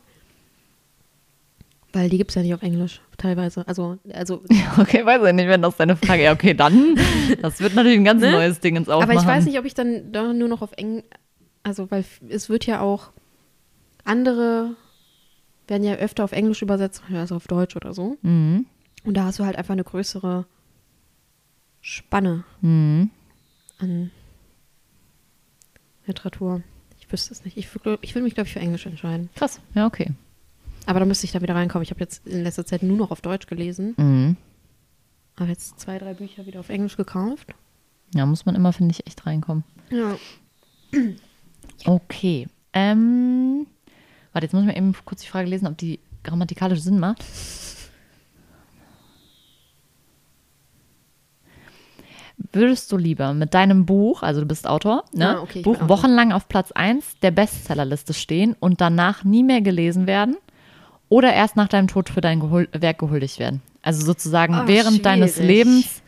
Weil 1.92 2.10
die 2.10 2.18
gibt 2.18 2.32
es 2.32 2.36
ja 2.36 2.42
nicht 2.42 2.54
auf 2.54 2.62
Englisch, 2.64 3.02
teilweise. 3.18 3.68
Also, 3.68 3.98
also 4.14 4.42
Okay, 4.80 5.06
weiß 5.06 5.22
ich 5.28 5.34
nicht, 5.34 5.48
wenn 5.50 5.62
das 5.62 5.76
deine 5.76 5.98
Frage 5.98 6.22
ist. 6.22 6.26
Ja, 6.26 6.32
okay, 6.34 6.54
dann, 6.54 6.96
das 7.42 7.60
wird 7.60 7.76
natürlich 7.76 8.00
ein 8.00 8.06
ganz 8.06 8.22
Ne? 8.22 8.32
neues 8.32 8.62
Ding 8.62 8.78
ins 8.78 8.88
Aufmachen. 8.88 9.12
aber 9.12 9.20
ich 9.22 9.28
weiß 9.28 9.44
nicht, 9.46 9.60
ob 9.60 9.66
ich 9.66 9.74
dann 9.74 10.14
da 10.14 10.32
nur 10.32 10.48
noch 10.48 10.62
auf 10.62 10.72
Englisch. 10.78 11.04
Also, 11.62 11.92
weil 11.92 12.06
es 12.30 12.48
wird 12.50 12.66
ja 12.66 12.80
auch 12.80 13.12
andere 14.06 14.76
werden 15.68 15.84
ja 15.84 15.96
öfter 15.96 16.24
auf 16.24 16.32
Englisch 16.32 16.62
übersetzt, 16.62 17.04
also 17.14 17.36
auf 17.36 17.48
Deutsch 17.48 17.76
oder 17.76 17.94
so. 17.94 18.18
Mhm. 18.22 18.66
Und 19.04 19.16
da 19.16 19.26
hast 19.26 19.40
du 19.40 19.46
halt 19.46 19.58
einfach 19.58 19.74
eine 19.74 19.84
größere 19.84 20.46
Spanne 21.82 22.44
Mhm. 22.62 23.10
an 23.80 24.12
Literatur. 26.06 26.62
Ich 27.00 27.12
wüsste 27.12 27.34
es 27.34 27.44
nicht. 27.46 27.58
Ich, 27.58 27.68
ich 28.02 28.16
würde 28.16 28.24
mich, 28.24 28.36
glaube 28.36 28.48
ich, 28.48 28.54
für 28.54 28.60
Englisch 28.60 28.86
entscheiden. 28.86 29.30
Krass, 29.36 29.60
ja, 29.76 29.86
okay. 29.86 30.12
Aber 30.86 31.00
da 31.00 31.06
müsste 31.06 31.26
ich 31.26 31.32
da 31.32 31.42
wieder 31.42 31.56
reinkommen. 31.56 31.84
Ich 31.84 31.92
habe 31.92 32.00
jetzt 32.02 32.26
in 32.28 32.44
letzter 32.44 32.66
Zeit 32.66 32.84
nur 32.84 32.98
noch 32.98 33.12
auf 33.12 33.22
Deutsch 33.22 33.48
gelesen. 33.48 33.94
Mhm. 33.98 34.38
Habe 35.40 35.50
jetzt 35.50 35.80
zwei, 35.80 35.98
drei 35.98 36.14
Bücher 36.14 36.46
wieder 36.46 36.60
auf 36.60 36.70
Englisch 36.70 36.98
gekauft. 36.98 37.54
Ja, 38.14 38.26
muss 38.26 38.46
man 38.46 38.56
immer, 38.56 38.74
finde 38.74 38.92
ich, 38.92 39.08
echt 39.08 39.26
reinkommen. 39.26 39.64
Ja. 39.90 40.18
Okay. 41.86 42.48
Ähm, 42.72 43.68
warte, 44.32 44.46
jetzt 44.46 44.54
muss 44.54 44.62
ich 44.62 44.68
mal 44.68 44.78
eben 44.78 44.94
kurz 45.06 45.22
die 45.22 45.28
Frage 45.28 45.50
lesen, 45.50 45.68
ob 45.68 45.78
die 45.78 46.00
grammatikalisch 46.24 46.80
Sinn 46.80 47.00
macht. 47.00 47.24
Würdest 52.52 52.92
du 52.92 52.98
lieber 52.98 53.34
mit 53.34 53.54
deinem 53.54 53.86
Buch, 53.86 54.24
also 54.24 54.42
du 54.42 54.48
bist 54.48 54.68
Autor, 54.68 55.04
ne, 55.14 55.38
Ah, 55.38 55.42
okay, 55.42 55.62
Buch 55.62 55.78
wochenlang 55.88 56.32
auf 56.32 56.48
Platz 56.48 56.72
1 56.72 57.20
der 57.22 57.32
Bestsellerliste 57.32 58.14
stehen 58.14 58.56
und 58.60 58.82
danach 58.82 59.24
nie 59.24 59.44
mehr 59.44 59.62
gelesen 59.62 60.08
werden 60.08 60.36
oder 61.10 61.32
erst 61.34 61.56
nach 61.56 61.68
deinem 61.68 61.88
Tod 61.88 62.10
für 62.10 62.22
dein 62.22 62.40
Gehul 62.40 62.68
Werk 62.74 62.98
gehuldigt 63.00 63.40
werden? 63.40 63.62
Also 63.82 64.04
sozusagen 64.06 64.54
Ah, 64.56 64.64
während 64.68 65.06
deines 65.06 65.36
schwierig. 65.36 65.48
Lebens 65.48 66.02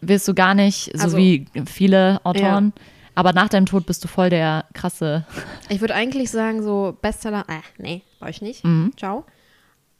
wirst 0.00 0.26
du 0.28 0.34
gar 0.34 0.54
nicht, 0.54 0.90
so 0.96 1.02
Also- 1.04 1.16
wie 1.16 1.46
viele 1.66 2.20
Autoren, 2.24 2.72
aber 3.14 3.32
nach 3.32 3.48
deinem 3.48 3.66
Tod 3.66 3.86
bist 3.86 4.02
du 4.02 4.08
voll 4.08 4.30
der 4.30 4.64
krasse 4.72 5.26
Ich 5.68 5.80
würde 5.80 5.94
eigentlich 5.94 6.30
sagen, 6.30 6.62
so 6.62 6.96
Bestseller, 7.00 7.44
äh, 7.48 7.60
nee, 7.78 8.02
ich 8.28 8.42
nicht. 8.42 8.64
Mhm. 8.64 8.92
Ciao. 8.96 9.24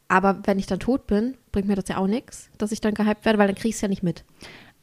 Aber 0.07 0.39
wenn 0.45 0.59
ich 0.59 0.65
dann 0.65 0.79
tot 0.79 1.07
bin, 1.07 1.37
bringt 1.53 1.67
mir 1.69 1.75
das 1.75 1.87
ja 1.87 1.97
auch 1.97 2.07
nichts, 2.07 2.49
dass 2.57 2.73
ich 2.73 2.81
dann 2.81 2.93
gehypt 2.93 3.23
werde, 3.23 3.39
weil 3.39 3.47
dann 3.47 3.55
krieg 3.55 3.69
ich 3.69 3.75
es 3.75 3.81
ja 3.81 3.87
nicht 3.87 4.03
mit. 4.03 4.25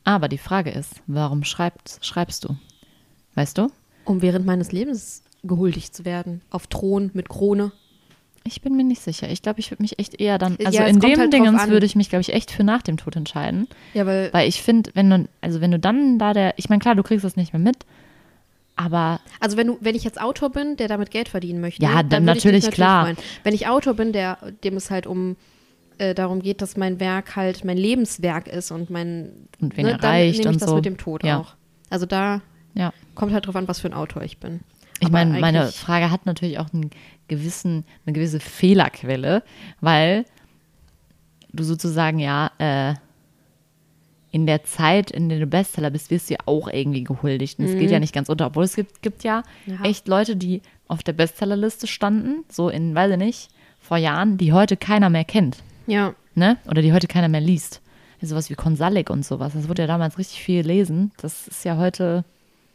Aber 0.08 0.28
die 0.28 0.38
Frage 0.38 0.70
ist, 0.70 1.02
warum 1.06 1.44
schreibst, 1.44 2.02
schreibst 2.02 2.44
du? 2.44 2.56
Weißt 3.34 3.58
du? 3.58 3.70
Um 4.06 4.22
während 4.22 4.46
meines 4.46 4.72
Lebens 4.72 5.22
gehuldigt 5.42 5.94
zu 5.94 6.06
werden. 6.06 6.40
Auf 6.48 6.66
Thron 6.66 7.10
mit 7.12 7.28
Krone. 7.28 7.72
Ich 8.42 8.62
bin 8.62 8.74
mir 8.74 8.84
nicht 8.84 9.02
sicher. 9.02 9.28
Ich 9.28 9.42
glaube, 9.42 9.60
ich 9.60 9.70
würde 9.70 9.82
mich 9.82 9.98
echt 9.98 10.18
eher 10.18 10.38
dann, 10.38 10.56
Ja, 10.58 10.64
also 10.68 10.82
es 10.82 10.90
in 10.92 11.00
dem 11.00 11.18
halt 11.18 11.30
Dingens 11.34 11.68
würde 11.68 11.84
ich 11.84 11.94
mich, 11.94 12.08
glaube 12.08 12.22
ich, 12.22 12.32
echt 12.32 12.50
für 12.50 12.64
nach 12.64 12.80
dem 12.80 12.96
Tod 12.96 13.16
entscheiden. 13.16 13.68
Ja, 13.92 14.06
weil, 14.06 14.32
Weil 14.32 14.48
ich 14.48 14.62
finde, 14.62 14.90
wenn 14.94 15.10
du, 15.10 15.28
also 15.42 15.60
wenn 15.60 15.72
du 15.72 15.78
dann 15.78 16.18
da 16.18 16.32
der, 16.32 16.54
ich 16.56 16.70
meine, 16.70 16.78
klar, 16.80 16.94
du 16.94 17.02
kriegst 17.02 17.22
das 17.26 17.36
nicht 17.36 17.52
mehr 17.52 17.60
mit, 17.60 17.84
aber 18.76 19.20
also 19.40 19.58
wenn 19.58 19.66
du, 19.66 19.76
wenn 19.82 19.94
ich 19.94 20.04
jetzt 20.04 20.18
Autor 20.18 20.48
bin, 20.48 20.76
der 20.76 20.88
damit 20.88 21.10
Geld 21.10 21.28
verdienen 21.28 21.60
möchte, 21.60 21.82
Ja, 21.82 22.02
dann 22.02 22.24
würde 22.24 22.38
ich 22.38 22.44
mich 22.46 22.54
natürlich, 22.54 22.70
klar. 22.70 23.04
freuen. 23.04 23.18
Wenn 23.44 23.52
ich 23.54 23.68
Autor 23.68 23.92
bin, 23.92 24.14
der, 24.14 24.38
dem 24.64 24.78
es 24.78 24.90
halt 24.90 25.06
um 25.06 25.36
äh, 25.98 26.14
darum 26.14 26.40
geht, 26.42 26.62
dass 26.62 26.76
mein 26.76 27.00
Werk 27.00 27.36
halt 27.36 27.64
mein 27.64 27.76
Lebenswerk 27.78 28.46
ist 28.48 28.70
und 28.70 28.90
mein 28.90 29.32
und 29.60 29.76
wen 29.76 29.84
ne, 29.86 29.92
dann 29.92 30.00
erreicht 30.00 30.38
nehme 30.40 30.52
ich 30.52 30.58
das 30.58 30.70
so. 30.70 30.76
mit 30.76 30.84
dem 30.84 30.96
Tod 30.96 31.24
Ja. 31.24 31.38
auch. 31.40 31.54
Also 31.90 32.06
da 32.06 32.40
Ja. 32.74 32.92
kommt 33.14 33.32
halt 33.32 33.46
drauf 33.46 33.56
an, 33.56 33.66
was 33.68 33.80
für 33.80 33.88
ein 33.88 33.94
Autor 33.94 34.22
ich 34.22 34.38
bin. 34.38 34.60
Ich 35.00 35.10
meine, 35.10 35.38
meine 35.40 35.70
Frage 35.70 36.10
hat 36.10 36.26
natürlich 36.26 36.58
auch 36.58 36.72
einen 36.72 36.90
gewissen, 37.28 37.84
eine 38.04 38.14
gewisse 38.14 38.40
Fehlerquelle, 38.40 39.42
weil 39.80 40.24
du 41.52 41.62
sozusagen 41.62 42.18
ja 42.18 42.50
äh, 42.58 42.94
in 44.30 44.46
der 44.46 44.64
Zeit, 44.64 45.10
in 45.10 45.28
der 45.28 45.38
du 45.38 45.46
Bestseller 45.46 45.90
bist, 45.90 46.10
wirst 46.10 46.28
du 46.28 46.34
ja 46.34 46.40
auch 46.46 46.68
irgendwie 46.68 47.04
gehuldigt. 47.04 47.58
Und 47.58 47.64
es 47.66 47.78
geht 47.78 47.90
ja 47.90 47.98
nicht 48.00 48.12
ganz 48.12 48.28
unter, 48.28 48.46
obwohl 48.46 48.64
es 48.64 48.76
gibt, 48.76 49.00
gibt 49.02 49.24
ja, 49.24 49.42
Mhm. 49.66 49.74
Ja. 49.74 49.84
echt 49.84 50.06
Leute, 50.08 50.36
die 50.36 50.60
auf 50.86 51.02
der 51.02 51.12
Bestsellerliste 51.14 51.86
standen, 51.86 52.44
so 52.50 52.68
in, 52.68 52.94
weiß 52.94 53.12
ich 53.12 53.16
nicht, 53.18 53.48
vor 53.80 53.96
Jahren, 53.96 54.36
die 54.36 54.52
heute 54.52 54.76
keiner 54.76 55.08
mehr 55.10 55.24
kennt. 55.24 55.58
Ja, 55.88 56.14
ne? 56.34 56.58
Oder 56.68 56.82
die 56.82 56.92
heute 56.92 57.06
keiner 57.08 57.28
mehr 57.28 57.40
liest. 57.40 57.80
Sowas 58.20 58.50
wie 58.50 58.54
Konsalik 58.54 59.10
und 59.10 59.24
sowas. 59.24 59.52
Das 59.54 59.68
wurde 59.68 59.82
ja 59.82 59.86
damals 59.86 60.18
richtig 60.18 60.42
viel 60.42 60.62
gelesen. 60.62 61.12
Das 61.18 61.46
ist 61.48 61.64
ja 61.64 61.76
heute, 61.76 62.24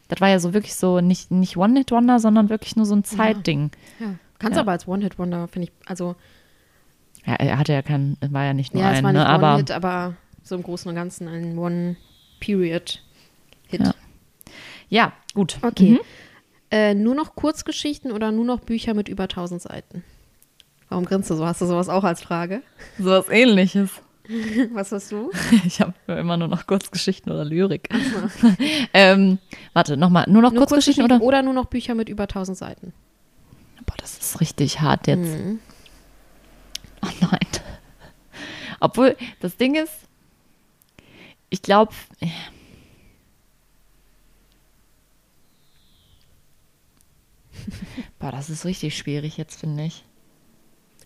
das 0.08 0.20
war 0.20 0.28
ja 0.30 0.38
so 0.38 0.54
wirklich 0.54 0.74
so 0.74 1.00
nicht, 1.00 1.30
nicht 1.30 1.56
One-Hit-Wonder, 1.56 2.18
sondern 2.18 2.48
wirklich 2.48 2.76
nur 2.76 2.86
so 2.86 2.94
ein 2.96 3.04
Zeitding. 3.04 3.70
ja. 4.00 4.14
Kannst 4.38 4.56
Ja. 4.56 4.62
aber 4.62 4.72
als 4.72 4.88
One-Hit-Wonder, 4.88 5.48
finde 5.48 5.68
ich, 5.68 5.88
also 5.88 6.16
Ja, 7.24 7.34
er 7.34 7.58
hatte 7.58 7.72
ja 7.72 7.82
keinen, 7.82 8.16
war 8.30 8.44
ja 8.44 8.54
nicht 8.54 8.74
nur 8.74 8.82
ja, 8.82 8.92
es 8.92 8.98
ein, 8.98 9.04
war 9.04 9.12
nicht 9.12 9.22
ne? 9.22 9.28
aber 9.28 9.50
One-Hit, 9.52 9.70
aber 9.70 10.14
so 10.42 10.54
im 10.56 10.62
Großen 10.62 10.88
und 10.88 10.94
Ganzen 10.94 11.28
ein 11.28 11.56
One-Period-Hit. 11.58 13.80
Ja. 13.80 13.94
ja, 14.88 15.12
gut. 15.34 15.58
Okay. 15.62 15.90
Mhm. 15.90 16.00
Äh, 16.70 16.94
nur 16.94 17.14
noch 17.14 17.34
Kurzgeschichten 17.36 18.10
oder 18.12 18.32
nur 18.32 18.44
noch 18.44 18.60
Bücher 18.60 18.94
mit 18.94 19.08
über 19.08 19.24
1000 19.24 19.62
Seiten? 19.62 20.04
Warum 20.88 21.04
grinst 21.04 21.30
du 21.30 21.34
so? 21.34 21.46
Hast 21.46 21.60
du 21.60 21.66
sowas 21.66 21.88
auch 21.88 22.04
als 22.04 22.22
Frage? 22.22 22.62
Sowas 22.98 23.28
ähnliches. 23.28 23.90
Was 24.72 24.92
hast 24.92 25.12
du? 25.12 25.30
Ich 25.66 25.80
habe 25.80 25.92
immer 26.06 26.36
nur 26.36 26.48
noch 26.48 26.66
Kurzgeschichten 26.66 27.30
oder 27.30 27.44
Lyrik. 27.44 27.88
ähm, 28.94 29.38
warte, 29.72 29.96
nochmal, 29.96 30.24
nur 30.28 30.42
noch 30.42 30.52
Nur 30.52 30.66
Kurzgeschichten 30.66 31.04
oder? 31.04 31.20
oder 31.20 31.42
nur 31.42 31.52
noch 31.52 31.66
Bücher 31.66 31.94
mit 31.94 32.08
über 32.08 32.24
1000 32.24 32.56
Seiten? 32.56 32.92
Boah, 33.84 33.96
das 33.98 34.16
ist 34.18 34.40
richtig 34.40 34.80
hart 34.80 35.06
jetzt. 35.06 35.28
Mhm. 35.28 35.58
Oh 37.02 37.08
nein. 37.20 37.38
Obwohl, 38.80 39.16
das 39.40 39.56
Ding 39.56 39.74
ist, 39.74 39.92
ich 41.50 41.62
glaube, 41.62 41.92
boah, 48.18 48.32
das 48.32 48.50
ist 48.50 48.64
richtig 48.64 48.96
schwierig 48.96 49.36
jetzt, 49.36 49.60
finde 49.60 49.84
ich. 49.84 50.04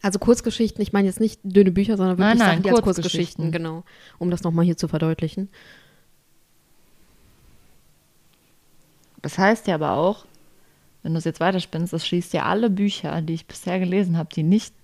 Also 0.02 0.18
Kurzgeschichten, 0.18 0.80
ich 0.82 0.92
meine 0.92 1.08
jetzt 1.08 1.20
nicht 1.20 1.40
dünne 1.42 1.70
Bücher, 1.72 1.96
sondern 1.96 2.18
wirklich 2.18 2.38
Nein, 2.38 2.38
nein, 2.38 2.48
Sachen, 2.48 2.62
die 2.62 2.70
als 2.70 2.82
Kurzgeschichten. 2.82 3.44
Kurzgeschichten, 3.44 3.52
genau. 3.52 3.84
Um 4.18 4.30
das 4.30 4.42
nochmal 4.42 4.64
hier 4.64 4.76
zu 4.76 4.88
verdeutlichen. 4.88 5.48
Das 9.22 9.38
heißt 9.38 9.66
ja 9.66 9.74
aber 9.74 9.92
auch, 9.92 10.24
wenn 11.02 11.12
du 11.12 11.18
es 11.18 11.24
jetzt 11.24 11.40
weiterspinnst, 11.40 11.92
das 11.92 12.06
schließt 12.06 12.32
ja 12.32 12.44
alle 12.44 12.70
Bücher, 12.70 13.20
die 13.22 13.34
ich 13.34 13.46
bisher 13.46 13.78
gelesen 13.78 14.16
habe, 14.16 14.28
die 14.34 14.42
nicht 14.42 14.74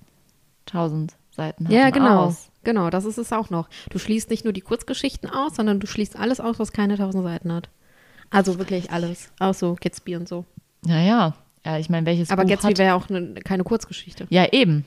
1000 0.69 1.15
Seiten 1.31 1.67
haben, 1.67 1.75
Ja, 1.75 1.91
genau. 1.91 2.27
aus. 2.27 2.51
Genau, 2.65 2.89
das 2.91 3.05
ist 3.05 3.19
es 3.19 3.33
auch 3.33 3.51
noch. 3.51 3.69
Du 3.91 3.99
schließt 3.99 4.31
nicht 4.31 4.45
nur 4.45 4.53
die 4.53 4.63
Kurzgeschichten 4.63 5.29
aus, 5.29 5.57
sondern 5.57 5.81
du 5.81 5.87
schließt 5.87 6.17
alles 6.17 6.41
aus, 6.41 6.59
was 6.59 6.73
keine 6.73 6.95
1000 6.95 7.23
Seiten 7.25 7.53
hat. 7.53 7.69
Also 8.31 8.59
wirklich 8.59 8.91
alles. 8.91 9.31
Auch 9.39 9.55
so 9.55 9.77
Gatsby 9.79 10.17
und 10.17 10.29
so. 10.29 10.45
Ja, 10.87 11.01
ja. 11.01 11.35
Ja, 11.67 11.79
ich 11.79 11.89
meine, 11.91 12.07
welches 12.07 12.31
Aber 12.31 12.43
Buch 12.43 12.51
Gatsby 12.51 12.79
wäre 12.79 12.89
ja 12.89 12.95
auch 12.95 13.09
ne, 13.09 13.35
keine 13.45 13.65
Kurzgeschichte. 13.65 14.27
Ja, 14.31 14.47
eben. 14.53 14.85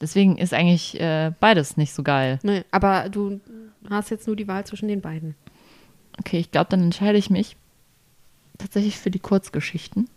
Deswegen 0.00 0.38
ist 0.38 0.54
eigentlich 0.54 1.00
äh, 1.00 1.32
beides 1.40 1.76
nicht 1.76 1.92
so 1.92 2.02
geil. 2.02 2.38
Nee, 2.42 2.64
aber 2.70 3.08
du 3.08 3.40
hast 3.90 4.10
jetzt 4.10 4.26
nur 4.26 4.36
die 4.36 4.46
Wahl 4.46 4.64
zwischen 4.64 4.88
den 4.88 5.00
beiden. 5.00 5.34
Okay, 6.18 6.38
ich 6.38 6.50
glaube, 6.50 6.70
dann 6.70 6.82
entscheide 6.82 7.18
ich 7.18 7.30
mich 7.30 7.56
tatsächlich 8.58 8.98
für 8.98 9.10
die 9.10 9.18
Kurzgeschichten. 9.18 10.08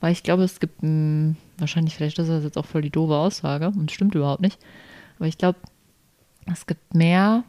Weil 0.00 0.12
ich 0.12 0.24
glaube, 0.24 0.42
es 0.42 0.58
gibt, 0.58 0.82
mh, 0.82 1.36
wahrscheinlich, 1.58 1.94
vielleicht 1.94 2.18
ist 2.18 2.28
das 2.28 2.42
jetzt 2.42 2.58
auch 2.58 2.66
voll 2.66 2.82
die 2.82 2.90
doofe 2.90 3.14
Aussage 3.14 3.68
und 3.68 3.92
stimmt 3.92 4.16
überhaupt 4.16 4.42
nicht. 4.42 4.58
Aber 5.18 5.28
ich 5.28 5.38
glaube, 5.38 5.58
es 6.52 6.66
gibt 6.66 6.92
mehr, 6.92 7.44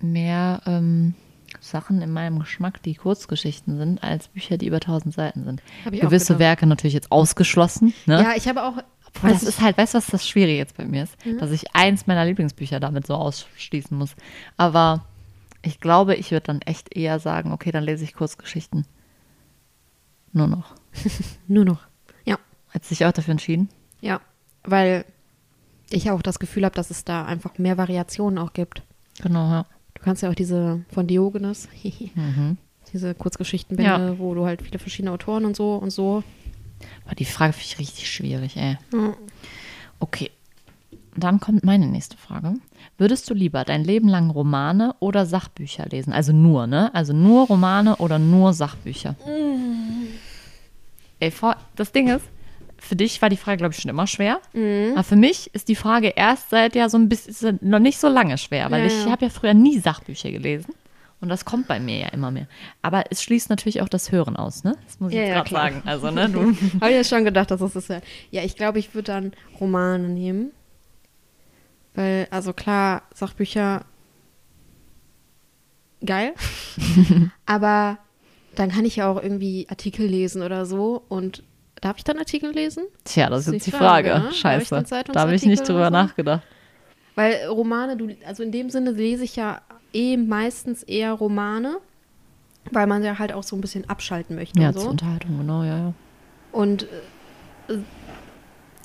mehr 0.00 0.62
ähm, 0.64 1.14
Sachen 1.60 2.00
in 2.00 2.10
meinem 2.12 2.38
Geschmack, 2.38 2.82
die 2.82 2.94
Kurzgeschichten 2.94 3.76
sind, 3.76 4.02
als 4.02 4.28
Bücher, 4.28 4.56
die 4.56 4.66
über 4.66 4.76
1000 4.76 5.14
Seiten 5.14 5.44
sind. 5.44 5.62
Gewisse. 5.84 6.38
Werke 6.38 6.66
natürlich 6.66 6.94
jetzt 6.94 7.12
ausgeschlossen. 7.12 7.92
Ne? 8.06 8.22
Ja, 8.22 8.32
ich 8.34 8.48
habe 8.48 8.62
auch. 8.64 8.78
Obwohl, 9.16 9.30
das 9.30 9.42
ist 9.42 9.60
halt, 9.60 9.76
weißt 9.78 9.94
du, 9.94 9.98
was 9.98 10.06
das 10.06 10.26
Schwierige 10.28 10.56
jetzt 10.58 10.76
bei 10.76 10.84
mir 10.84 11.02
ist? 11.04 11.16
Dass 11.38 11.50
ich 11.50 11.74
eins 11.74 12.06
meiner 12.06 12.24
Lieblingsbücher 12.24 12.80
damit 12.80 13.06
so 13.06 13.14
ausschließen 13.14 13.96
muss. 13.96 14.14
Aber 14.56 15.04
ich 15.62 15.80
glaube, 15.80 16.14
ich 16.16 16.30
würde 16.30 16.44
dann 16.46 16.62
echt 16.62 16.96
eher 16.96 17.18
sagen, 17.20 17.52
okay, 17.52 17.70
dann 17.70 17.84
lese 17.84 18.04
ich 18.04 18.14
Kurzgeschichten. 18.14 18.86
Nur 20.32 20.46
noch. 20.48 20.74
nur 21.46 21.64
noch. 21.64 21.80
Ja, 22.24 22.38
Hat 22.70 22.84
sich 22.84 23.04
auch 23.04 23.12
dafür 23.12 23.32
entschieden? 23.32 23.68
ja. 24.00 24.20
Weil 24.64 25.04
ich 25.90 26.08
auch 26.12 26.22
das 26.22 26.38
Gefühl 26.38 26.64
habe, 26.64 26.76
dass 26.76 26.90
es 26.90 27.04
da 27.04 27.24
einfach 27.24 27.58
mehr 27.58 27.76
Variationen 27.78 28.38
auch 28.38 28.52
gibt. 28.52 28.82
Genau, 29.20 29.50
ja. 29.50 29.66
Du 29.94 30.02
kannst 30.02 30.22
ja 30.22 30.30
auch 30.30 30.34
diese 30.36 30.84
von 30.88 31.08
Diogenes, 31.08 31.68
Mhm. 32.14 32.58
diese 32.92 33.12
Kurzgeschichtenbände, 33.14 34.20
wo 34.20 34.34
du 34.34 34.46
halt 34.46 34.62
viele 34.62 34.78
verschiedene 34.78 35.10
Autoren 35.12 35.44
und 35.46 35.56
so 35.56 35.74
und 35.74 35.90
so. 35.90 36.22
Aber 37.06 37.14
die 37.14 37.24
Frage 37.24 37.52
finde 37.52 37.64
ich 37.66 37.78
richtig 37.78 38.10
schwierig, 38.10 38.56
ey. 38.56 38.76
Ja. 38.92 39.14
Okay. 40.00 40.30
Dann 41.14 41.40
kommt 41.40 41.62
meine 41.62 41.86
nächste 41.86 42.16
Frage. 42.16 42.54
Würdest 42.96 43.28
du 43.28 43.34
lieber 43.34 43.64
dein 43.64 43.84
Leben 43.84 44.08
lang 44.08 44.30
Romane 44.30 44.94
oder 44.98 45.26
Sachbücher 45.26 45.84
lesen? 45.86 46.12
Also 46.12 46.32
nur, 46.32 46.66
ne? 46.66 46.94
Also 46.94 47.12
nur 47.12 47.46
Romane 47.48 47.96
oder 47.96 48.18
nur 48.18 48.54
Sachbücher? 48.54 49.14
Ey, 51.20 51.30
vor, 51.30 51.56
das 51.76 51.92
Ding 51.92 52.08
ist, 52.08 52.24
für 52.78 52.96
dich 52.96 53.20
war 53.22 53.28
die 53.28 53.36
Frage, 53.36 53.58
glaube 53.58 53.74
ich, 53.74 53.80
schon 53.80 53.90
immer 53.90 54.06
schwer. 54.06 54.40
Aber 54.94 55.04
für 55.04 55.16
mich 55.16 55.54
ist 55.54 55.68
die 55.68 55.76
Frage 55.76 56.08
erst 56.08 56.50
seit 56.50 56.74
ja 56.74 56.88
so 56.88 56.96
ein 56.96 57.08
bisschen, 57.08 57.58
noch 57.60 57.78
nicht 57.78 58.00
so 58.00 58.08
lange 58.08 58.38
schwer, 58.38 58.70
weil 58.70 58.80
Ja, 58.80 58.86
ich 58.86 59.04
ja. 59.04 59.10
habe 59.12 59.26
ja 59.26 59.30
früher 59.30 59.54
nie 59.54 59.78
Sachbücher 59.78 60.30
gelesen. 60.30 60.72
Und 61.22 61.28
das 61.28 61.44
kommt 61.44 61.68
bei 61.68 61.78
mir 61.80 61.98
ja 61.98 62.08
immer 62.08 62.30
mehr. 62.32 62.48
Aber 62.82 63.04
es 63.10 63.22
schließt 63.22 63.48
natürlich 63.48 63.80
auch 63.80 63.88
das 63.88 64.10
Hören 64.12 64.36
aus, 64.36 64.64
ne? 64.64 64.76
Das 64.84 64.98
muss 65.00 65.12
ich 65.12 65.16
Ja, 65.18 65.22
jetzt 65.22 65.28
ja, 65.30 65.42
gerade 65.42 65.50
sagen. 65.50 65.82
Also, 65.86 66.10
ne. 66.10 66.22
Habe 66.80 66.90
ich 66.90 66.96
ja 66.96 67.04
schon 67.04 67.24
gedacht, 67.24 67.50
dass 67.52 67.60
das 67.60 67.76
ist 67.76 67.88
ja. 67.88 68.00
Ja, 68.32 68.42
ich 68.42 68.56
glaube, 68.56 68.80
ich 68.80 68.92
würde 68.94 69.06
dann 69.12 69.32
Romane 69.60 70.08
nehmen. 70.08 70.50
Weil, 71.94 72.26
also 72.30 72.52
klar, 72.52 73.02
Sachbücher 73.14 73.84
geil. 76.04 76.34
Aber 77.46 77.98
dann 78.56 78.70
kann 78.70 78.84
ich 78.84 78.96
ja 78.96 79.08
auch 79.08 79.22
irgendwie 79.22 79.66
Artikel 79.70 80.06
lesen 80.06 80.42
oder 80.42 80.66
so. 80.66 81.04
Und 81.08 81.44
darf 81.80 81.98
ich 81.98 82.04
dann 82.04 82.18
Artikel 82.18 82.50
lesen? 82.52 82.84
Tja, 83.04 83.30
das 83.30 83.40
ist 83.40 83.46
Das 83.46 83.52
jetzt 83.54 83.60
ist 83.62 83.66
die 83.68 83.70
die 83.70 83.76
Frage, 83.76 84.08
Frage. 84.10 84.18
ne? 84.24 84.24
Darf 84.24 84.32
ich 84.34 84.40
Scheiße. 84.40 84.84
dann 84.90 85.04
Da 85.12 85.20
habe 85.20 85.34
ich 85.34 85.44
nicht 85.46 85.68
drüber 85.68 85.84
so? 85.86 85.90
nachgedacht. 85.90 86.42
Weil 87.14 87.46
Romane, 87.46 87.96
du, 87.96 88.08
also 88.26 88.42
in 88.42 88.50
dem 88.52 88.70
Sinne 88.70 88.90
lese 88.90 89.22
ich 89.24 89.36
ja 89.36 89.60
eh 89.92 90.16
meistens 90.16 90.82
eher 90.82 91.12
Romane, 91.12 91.76
weil 92.70 92.86
man 92.86 93.02
ja 93.04 93.18
halt 93.18 93.32
auch 93.32 93.42
so 93.42 93.56
ein 93.56 93.60
bisschen 93.60 93.88
abschalten 93.88 94.36
möchte 94.36 94.60
Ja, 94.60 94.68
und 94.68 94.74
zur 94.74 94.82
so. 94.82 94.88
Unterhaltung, 94.90 95.38
genau, 95.38 95.62
ja, 95.62 95.78
ja. 95.78 95.94
Und 96.52 96.84
äh, 97.68 97.78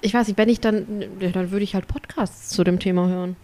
ich 0.01 0.13
weiß 0.13 0.27
nicht, 0.27 0.37
wenn 0.37 0.49
ich 0.49 0.59
dann, 0.61 0.85
dann 1.33 1.51
würde 1.51 1.63
ich 1.63 1.73
halt 1.75 1.87
Podcasts 1.87 2.49
zu 2.49 2.63
dem 2.63 2.79
Thema 2.79 3.07
hören. 3.07 3.35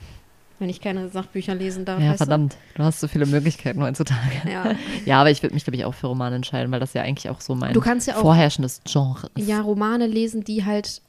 Wenn 0.60 0.70
ich 0.70 0.80
keine 0.82 1.10
Sachbücher 1.10 1.56
lesen 1.56 1.84
darf. 1.84 2.00
Ja, 2.00 2.14
verdammt. 2.14 2.56
Du 2.76 2.84
hast 2.84 3.00
so 3.02 3.08
viele 3.08 3.26
Möglichkeiten 3.26 3.82
heutzutage. 3.82 4.50
Ja. 4.50 4.76
Ja, 5.06 5.20
aber 5.20 5.32
ich 5.32 5.42
würde 5.44 5.54
mich, 5.56 5.66
glaube 5.66 5.76
ich, 5.76 5.84
auch 5.84 5.94
für 5.96 6.08
Romane 6.08 6.36
entscheiden, 6.38 6.72
weil 6.72 6.80
das 6.80 6.94
ja 6.94 7.02
eigentlich 7.02 7.30
auch 7.30 7.42
so 7.42 7.56
mein 7.56 7.74
Du 7.74 7.82
kannst 7.82 8.08
ja 8.08 8.16
auch- 8.16 8.22
vorherrschendes 8.22 8.82
Genre 8.86 9.30
ist. 9.36 9.48
ja, 9.48 9.60
Romane 9.62 10.08
lesen, 10.08 10.44
die 10.44 10.64
halt 10.64 11.02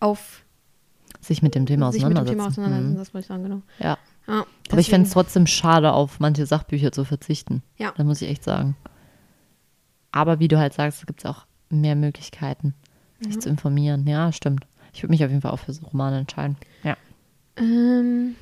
auf 0.00 0.42
Sich 1.20 1.42
mit 1.42 1.54
dem 1.54 1.66
Thema 1.66 1.92
sich 1.92 2.02
mit 2.02 2.12
dem 2.16 2.18
auseinandersetzen. 2.22 2.38
Thema 2.38 2.48
auseinandersetzen, 2.48 2.94
Mhm. 2.94 2.98
das 2.98 3.14
wollte 3.14 3.24
ich 3.24 3.28
sagen, 3.28 3.42
genau. 3.44 3.62
Ja. 3.78 3.98
Ja, 4.28 4.44
Aber 4.70 4.80
ich 4.80 4.90
fände 4.90 5.06
es 5.06 5.12
trotzdem 5.14 5.46
schade, 5.46 5.92
auf 5.92 6.20
manche 6.20 6.44
Sachbücher 6.46 6.92
zu 6.92 7.04
verzichten. 7.04 7.62
Ja. 7.78 7.92
Das 7.96 8.04
muss 8.06 8.20
ich 8.22 8.28
echt 8.28 8.44
sagen. 8.44 8.76
Aber 10.12 10.38
wie 10.40 10.48
du 10.48 10.58
halt 10.58 10.74
sagst, 10.74 11.06
gibt 11.06 11.20
es 11.20 11.26
auch 11.26 11.46
mehr 11.70 11.96
Möglichkeiten, 11.96 12.74
sich 13.20 13.36
Mhm. 13.36 13.40
zu 13.40 13.48
informieren. 13.48 14.06
Ja, 14.06 14.32
stimmt. 14.32 14.66
Ich 14.92 15.02
würde 15.02 15.10
mich 15.12 15.24
auf 15.24 15.30
jeden 15.30 15.42
Fall 15.42 15.52
auch 15.52 15.58
für 15.58 15.72
so 15.72 15.86
Romane 15.86 16.18
entscheiden. 16.18 16.56
Ja. 16.82 16.96
Ähm, 17.56 18.34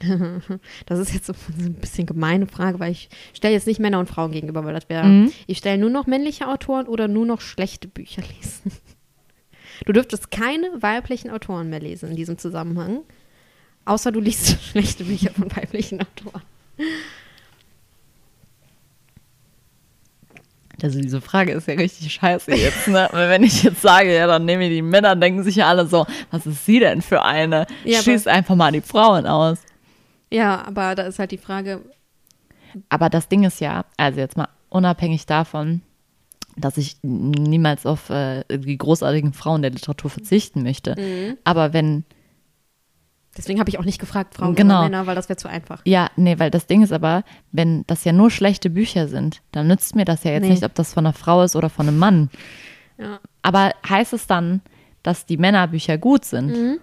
das 0.86 0.98
ist 0.98 1.12
jetzt 1.14 1.26
so 1.26 1.34
ein 1.58 1.74
bisschen 1.74 2.06
gemeine 2.06 2.46
Frage, 2.46 2.78
weil 2.80 2.92
ich 2.92 3.08
stelle 3.32 3.54
jetzt 3.54 3.66
nicht 3.66 3.80
Männer 3.80 4.00
und 4.00 4.08
Frauen 4.08 4.32
gegenüber, 4.32 4.64
weil 4.64 4.74
das 4.74 4.88
wäre, 4.88 5.06
Mhm. 5.06 5.32
ich 5.46 5.58
stelle 5.58 5.78
nur 5.78 5.90
noch 5.90 6.06
männliche 6.06 6.48
Autoren 6.48 6.86
oder 6.86 7.08
nur 7.08 7.26
noch 7.26 7.40
schlechte 7.40 7.88
Bücher 7.88 8.22
lesen. 8.40 8.72
Du 9.86 9.92
dürftest 9.92 10.30
keine 10.30 10.66
weiblichen 10.80 11.30
Autoren 11.30 11.68
mehr 11.68 11.80
lesen 11.80 12.10
in 12.10 12.16
diesem 12.16 12.38
Zusammenhang. 12.38 13.00
Außer 13.84 14.12
du 14.12 14.20
liest 14.20 14.60
schlechte 14.70 15.04
Bücher 15.04 15.30
von 15.30 15.54
weiblichen 15.54 16.00
Autoren. 16.00 16.42
Also 20.82 21.00
diese 21.00 21.20
Frage 21.20 21.52
ist 21.52 21.68
ja 21.68 21.74
richtig 21.74 22.12
scheiße 22.12 22.54
jetzt, 22.54 22.88
ne? 22.88 23.08
Wenn 23.12 23.42
ich 23.42 23.62
jetzt 23.62 23.80
sage, 23.80 24.14
ja, 24.14 24.26
dann 24.26 24.44
nehme 24.44 24.64
ich 24.64 24.70
die 24.70 24.82
Männer, 24.82 25.16
denken 25.16 25.42
sich 25.42 25.56
ja 25.56 25.68
alle 25.68 25.86
so, 25.86 26.04
was 26.30 26.46
ist 26.46 26.66
sie 26.66 26.78
denn 26.80 27.00
für 27.00 27.22
eine? 27.22 27.66
Ja, 27.84 28.02
Schießt 28.02 28.28
einfach 28.28 28.54
mal 28.54 28.72
die 28.72 28.80
Frauen 28.82 29.26
aus. 29.26 29.58
Ja, 30.30 30.62
aber 30.66 30.94
da 30.94 31.04
ist 31.04 31.18
halt 31.18 31.30
die 31.30 31.38
Frage, 31.38 31.80
Aber 32.88 33.08
das 33.08 33.28
Ding 33.28 33.44
ist 33.44 33.60
ja, 33.60 33.84
also 33.96 34.18
jetzt 34.20 34.36
mal 34.36 34.48
unabhängig 34.68 35.26
davon, 35.26 35.80
dass 36.56 36.76
ich 36.76 36.96
niemals 37.02 37.86
auf 37.86 38.10
äh, 38.10 38.42
die 38.50 38.76
großartigen 38.76 39.32
Frauen 39.32 39.62
der 39.62 39.70
Literatur 39.70 40.10
verzichten 40.10 40.64
möchte. 40.64 40.96
Mhm. 40.98 41.38
Aber 41.44 41.72
wenn, 41.72 42.04
deswegen 43.36 43.58
habe 43.60 43.68
ich 43.70 43.78
auch 43.78 43.84
nicht 43.84 43.98
gefragt, 44.00 44.34
Frauen 44.34 44.54
Genau. 44.54 44.80
oder 44.80 44.88
Männer, 44.90 45.06
weil 45.06 45.14
das 45.14 45.28
wäre 45.28 45.36
zu 45.36 45.48
einfach. 45.48 45.80
ja, 45.84 46.08
nee, 46.16 46.38
weil 46.38 46.50
das 46.50 46.66
Ding 46.66 46.82
ist 46.82 46.92
aber, 46.92 47.24
wenn 47.52 47.84
das 47.86 48.04
ja 48.04 48.12
nur 48.12 48.30
schlechte 48.30 48.70
Bücher 48.70 49.08
sind, 49.08 49.42
dann 49.52 49.66
nützt 49.68 49.94
mir 49.96 50.04
das 50.04 50.24
ja 50.24 50.32
jetzt 50.32 50.42
Nee. 50.42 50.50
nicht, 50.50 50.64
ob 50.64 50.74
das 50.74 50.92
von 50.94 51.06
einer 51.06 51.12
Frau 51.12 51.42
ist 51.42 51.56
oder 51.56 51.70
von 51.70 51.88
einem 51.88 51.98
Mann. 51.98 52.30
Ja. 52.98 53.18
Aber 53.42 53.72
heißt 53.88 54.12
es 54.12 54.26
dann, 54.26 54.60
dass 55.02 55.26
die 55.26 55.36
Männerbücher 55.36 55.98
gut 55.98 56.24
sind? 56.24 56.46
Mhm. 56.48 56.78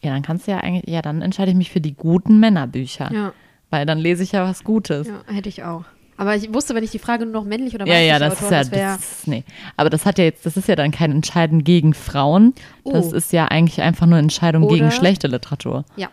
Ja, 0.00 0.12
dann 0.12 0.22
kannst 0.22 0.46
du 0.46 0.52
ja 0.52 0.58
eigentlich, 0.58 0.92
ja, 0.92 1.02
dann 1.02 1.22
entscheide 1.22 1.50
ich 1.50 1.56
mich 1.56 1.70
für 1.70 1.80
die 1.80 1.94
guten 1.94 2.38
Männerbücher. 2.38 3.12
Ja, 3.12 3.32
Weil 3.70 3.84
dann 3.84 3.98
lese 3.98 4.22
ich 4.22 4.32
ja 4.32 4.44
was 4.44 4.62
Gutes. 4.64 5.08
ja, 5.08 5.22
hätte 5.26 5.48
ich 5.48 5.64
auch. 5.64 5.84
Aber 6.18 6.34
ich 6.36 6.52
wusste, 6.52 6.74
wenn 6.74 6.82
ich 6.84 6.90
die 6.90 6.98
Frage 6.98 7.24
nur 7.24 7.32
noch 7.32 7.44
männlich 7.44 7.74
oder 7.74 7.86
Ja, 7.86 7.94
weiblich 7.94 8.08
ja, 8.08 8.18
das 8.18 8.32
Autoren, 8.42 8.60
ist 8.60 8.72
ja, 8.74 8.96
das 8.96 9.00
das 9.20 9.26
nee. 9.28 9.44
Aber 9.76 9.88
das 9.88 10.04
hat 10.04 10.18
ja 10.18 10.24
jetzt, 10.24 10.44
das 10.44 10.56
ist 10.56 10.68
ja 10.68 10.74
dann 10.76 10.90
kein 10.90 11.12
Entscheiden 11.12 11.64
gegen 11.64 11.94
Frauen. 11.94 12.54
Das 12.84 13.12
Oh. 13.12 13.16
ist 13.16 13.32
ja 13.32 13.46
eigentlich 13.46 13.80
einfach 13.80 14.04
nur 14.06 14.18
Entscheidung 14.18 14.66
gegen 14.68 14.86
Oder- 14.86 14.90
schlechte 14.90 15.28
Literatur. 15.28 15.84
ja. 15.96 16.08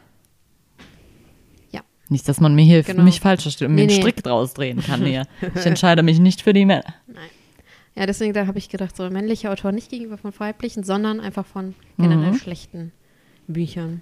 Ja. 1.72 1.82
Nicht, 2.10 2.30
dass 2.30 2.40
man 2.40 2.54
mir 2.56 2.64
hier 2.64 2.84
Genau. 2.84 3.04
mich 3.04 3.20
falsch 3.20 3.42
versteht 3.42 3.68
und 3.68 3.74
mir 3.76 3.86
Nee, 3.88 3.94
einen 3.94 3.96
nee. 3.96 4.02
Strick 4.12 4.24
draus 4.24 4.54
drehen 4.54 4.82
kann 4.82 5.04
hier. 5.04 5.26
Ich 5.56 5.66
entscheide 5.66 6.04
mich 6.04 6.20
nicht 6.20 6.42
für 6.44 6.54
die 6.54 6.66
Männer. 6.66 6.84
Ja, 7.96 8.06
deswegen 8.06 8.34
da 8.34 8.46
habe 8.46 8.58
ich 8.60 8.70
gedacht, 8.70 8.96
so 8.96 9.10
männliche 9.10 9.50
Autoren 9.50 9.74
nicht 9.76 9.90
gegenüber 9.90 10.18
von 10.18 10.32
weiblichen, 10.38 10.84
sondern 10.84 11.20
einfach 11.20 11.46
von 11.48 11.74
generell 11.98 12.32
Mhm. 12.34 12.38
schlechten 12.38 12.92
Büchern. 13.48 14.02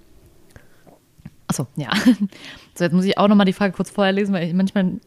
Achso, 1.47 1.67
ja. 1.75 1.89
So, 2.75 2.83
jetzt 2.85 2.93
muss 2.93 3.05
ich 3.05 3.17
auch 3.17 3.27
nochmal 3.27 3.45
die 3.45 3.53
Frage 3.53 3.73
kurz 3.73 3.89
vorher 3.91 4.11
lesen, 4.13 4.33
weil 4.33 4.47
ich 4.47 4.53
manchmal. 4.53 4.99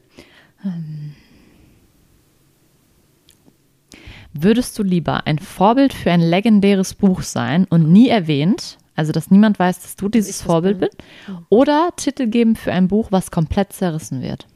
Ähm, 0.65 1.15
Würdest 4.39 4.79
du 4.79 4.83
lieber 4.83 5.27
ein 5.27 5.39
Vorbild 5.39 5.95
für 5.95 6.11
ein 6.11 6.21
legendäres 6.21 6.93
Buch 6.95 7.23
sein 7.23 7.65
und 7.71 7.91
nie 7.91 8.09
erwähnt, 8.09 8.77
also 8.95 9.13
dass 9.13 9.31
niemand 9.31 9.59
weiß, 9.59 9.81
dass 9.81 9.97
du 9.97 10.09
dieses 10.09 10.43
Vorbild 10.43 10.81
bist, 10.81 10.97
oder 11.49 11.91
Titel 11.97 12.27
geben 12.27 12.55
für 12.55 12.73
ein 12.73 12.89
Buch, 12.89 13.09
was 13.11 13.31
komplett 13.31 13.73
zerrissen 13.73 14.21
wird? 14.21 14.47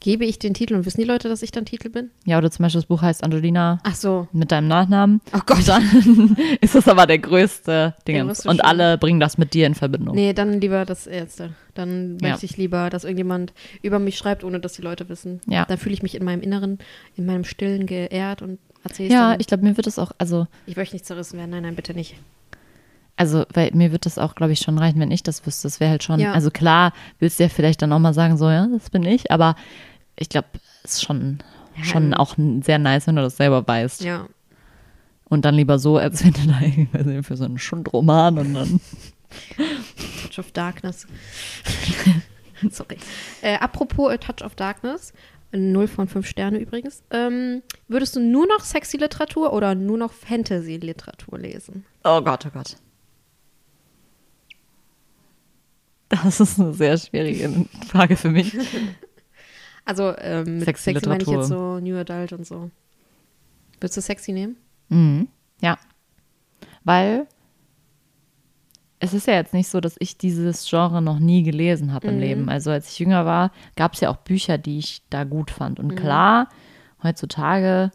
Gebe 0.00 0.24
ich 0.26 0.38
den 0.38 0.52
Titel 0.54 0.74
und 0.74 0.84
wissen 0.84 1.00
die 1.00 1.06
Leute, 1.06 1.28
dass 1.28 1.42
ich 1.42 1.50
dann 1.50 1.64
Titel 1.64 1.88
bin? 1.88 2.10
Ja, 2.26 2.36
oder 2.38 2.50
zum 2.50 2.62
Beispiel 2.62 2.80
das 2.80 2.86
Buch 2.86 3.00
heißt 3.02 3.24
Angelina 3.24 3.78
Ach 3.82 3.94
so. 3.94 4.28
mit 4.32 4.52
deinem 4.52 4.68
Nachnamen. 4.68 5.20
Oh 5.34 5.40
Gott. 5.46 5.58
Und 5.58 5.68
dann 5.68 6.36
ist 6.60 6.74
das 6.74 6.86
aber 6.86 7.06
der 7.06 7.18
größte 7.18 7.94
Ding. 8.06 8.20
Und 8.28 8.36
Schwund. 8.36 8.62
alle 8.64 8.98
bringen 8.98 9.20
das 9.20 9.38
mit 9.38 9.54
dir 9.54 9.66
in 9.66 9.74
Verbindung. 9.74 10.14
Nee, 10.14 10.32
dann 10.34 10.60
lieber 10.60 10.84
das 10.84 11.06
Erste. 11.06 11.54
Dann 11.74 12.18
Ja. 12.20 12.28
möchte 12.30 12.44
ich 12.46 12.56
lieber, 12.58 12.90
dass 12.90 13.04
irgendjemand 13.04 13.52
über 13.82 13.98
mich 13.98 14.18
schreibt, 14.18 14.44
ohne 14.44 14.60
dass 14.60 14.74
die 14.74 14.82
Leute 14.82 15.08
wissen. 15.08 15.40
Ja. 15.48 15.64
Dann 15.64 15.78
fühle 15.78 15.94
ich 15.94 16.02
mich 16.02 16.14
in 16.14 16.24
meinem 16.24 16.42
Inneren, 16.42 16.78
in 17.16 17.24
meinem 17.26 17.44
Stillen 17.44 17.86
geehrt 17.86 18.42
und 18.42 18.58
erzähle 18.84 19.10
Ja, 19.12 19.30
dann. 19.30 19.40
ich 19.40 19.46
glaube, 19.46 19.64
mir 19.64 19.76
wird 19.78 19.86
es 19.86 19.98
auch, 19.98 20.12
also 20.18 20.46
ich 20.66 20.76
möchte 20.76 20.94
nicht 20.94 21.06
zerrissen 21.06 21.38
werden. 21.38 21.50
Nein, 21.50 21.62
nein, 21.62 21.74
bitte 21.74 21.94
nicht. 21.94 22.16
Also, 23.16 23.44
weil 23.54 23.70
mir 23.72 23.92
wird 23.92 24.04
das 24.06 24.18
auch, 24.18 24.34
glaube 24.34 24.52
ich, 24.52 24.58
schon 24.60 24.78
reichen, 24.78 25.00
wenn 25.00 25.10
ich 25.10 25.22
das 25.22 25.46
wüsste. 25.46 25.62
Das 25.68 25.80
wäre 25.80 25.90
halt 25.90 26.02
schon, 26.02 26.20
Ja. 26.20 26.32
also 26.32 26.50
klar, 26.50 26.92
willst 27.18 27.38
du 27.38 27.44
ja 27.44 27.48
vielleicht 27.48 27.80
dann 27.80 27.92
auch 27.92 27.98
mal 27.98 28.12
sagen, 28.14 28.36
so, 28.36 28.50
ja, 28.50 28.66
das 28.66 28.90
bin 28.90 29.04
ich, 29.04 29.30
aber 29.30 29.56
ich 30.16 30.28
glaube, 30.28 30.48
es 30.84 30.94
ist 30.94 31.04
schon, 31.04 31.38
Ja, 31.78 31.84
schon 31.84 32.04
ähm, 32.08 32.14
auch 32.14 32.34
sehr 32.62 32.78
nice, 32.78 33.06
wenn 33.06 33.16
du 33.16 33.22
das 33.22 33.36
selber 33.38 33.66
weißt. 33.66 34.02
Ja. 34.04 34.26
Und 35.28 35.44
dann 35.44 35.54
lieber 35.54 35.78
so, 35.78 35.96
als 35.96 36.24
wenn 36.24 36.32
du 36.34 36.46
da 36.46 36.60
irgendwie 36.60 37.22
für 37.22 37.36
so 37.36 37.44
einen 37.44 37.58
Schundroman 37.58 38.38
und 38.38 38.54
dann. 38.54 38.80
Touch 40.22 40.38
of 40.38 40.52
Darkness. 40.52 41.06
Sorry. 42.70 42.96
Äh, 43.42 43.56
apropos 43.58 44.12
äh, 44.12 44.18
Touch 44.18 44.44
of 44.44 44.54
Darkness, 44.54 45.12
0 45.52 45.88
von 45.88 46.08
5 46.08 46.26
Sterne 46.26 46.58
übrigens. 46.58 47.02
Ähm, 47.10 47.62
würdest 47.88 48.16
du 48.16 48.20
nur 48.20 48.46
noch 48.46 48.60
sexy 48.60 48.96
Literatur 48.98 49.52
oder 49.52 49.74
nur 49.74 49.98
noch 49.98 50.12
Fantasy-Literatur 50.12 51.38
lesen? 51.38 51.84
Oh 52.04 52.20
Gott, 52.22 52.46
oh 52.46 52.50
Gott. 52.52 52.76
Das 56.24 56.40
ist 56.40 56.60
eine 56.60 56.72
sehr 56.72 56.96
schwierige 56.98 57.66
Frage 57.88 58.16
für 58.16 58.30
mich. 58.30 58.56
Also 59.88 60.12
ähm, 60.18 60.56
mit 60.56 60.64
Sexy 60.64 60.94
sexy, 60.94 61.08
meine 61.08 61.22
ich 61.22 61.28
jetzt 61.28 61.46
so 61.46 61.78
New 61.78 61.96
Adult 61.96 62.32
und 62.32 62.44
so. 62.44 62.72
Würdest 63.78 63.96
du 63.96 64.00
sexy 64.00 64.32
nehmen? 64.32 64.56
Mhm. 64.88 65.28
Ja. 65.60 65.78
Weil 66.82 67.28
es 68.98 69.14
ist 69.14 69.28
ja 69.28 69.34
jetzt 69.34 69.54
nicht 69.54 69.68
so, 69.68 69.80
dass 69.80 69.94
ich 70.00 70.18
dieses 70.18 70.68
Genre 70.68 71.00
noch 71.00 71.20
nie 71.20 71.44
gelesen 71.44 71.92
habe 71.92 72.08
im 72.08 72.14
Mhm. 72.16 72.20
Leben. 72.20 72.48
Also 72.48 72.72
als 72.72 72.90
ich 72.90 72.98
jünger 72.98 73.26
war, 73.26 73.52
gab 73.76 73.94
es 73.94 74.00
ja 74.00 74.10
auch 74.10 74.16
Bücher, 74.16 74.58
die 74.58 74.80
ich 74.80 75.02
da 75.08 75.22
gut 75.22 75.52
fand. 75.52 75.78
Mhm. 75.78 75.84
Und 75.90 75.94
klar, 75.94 76.48
heutzutage 77.04 77.92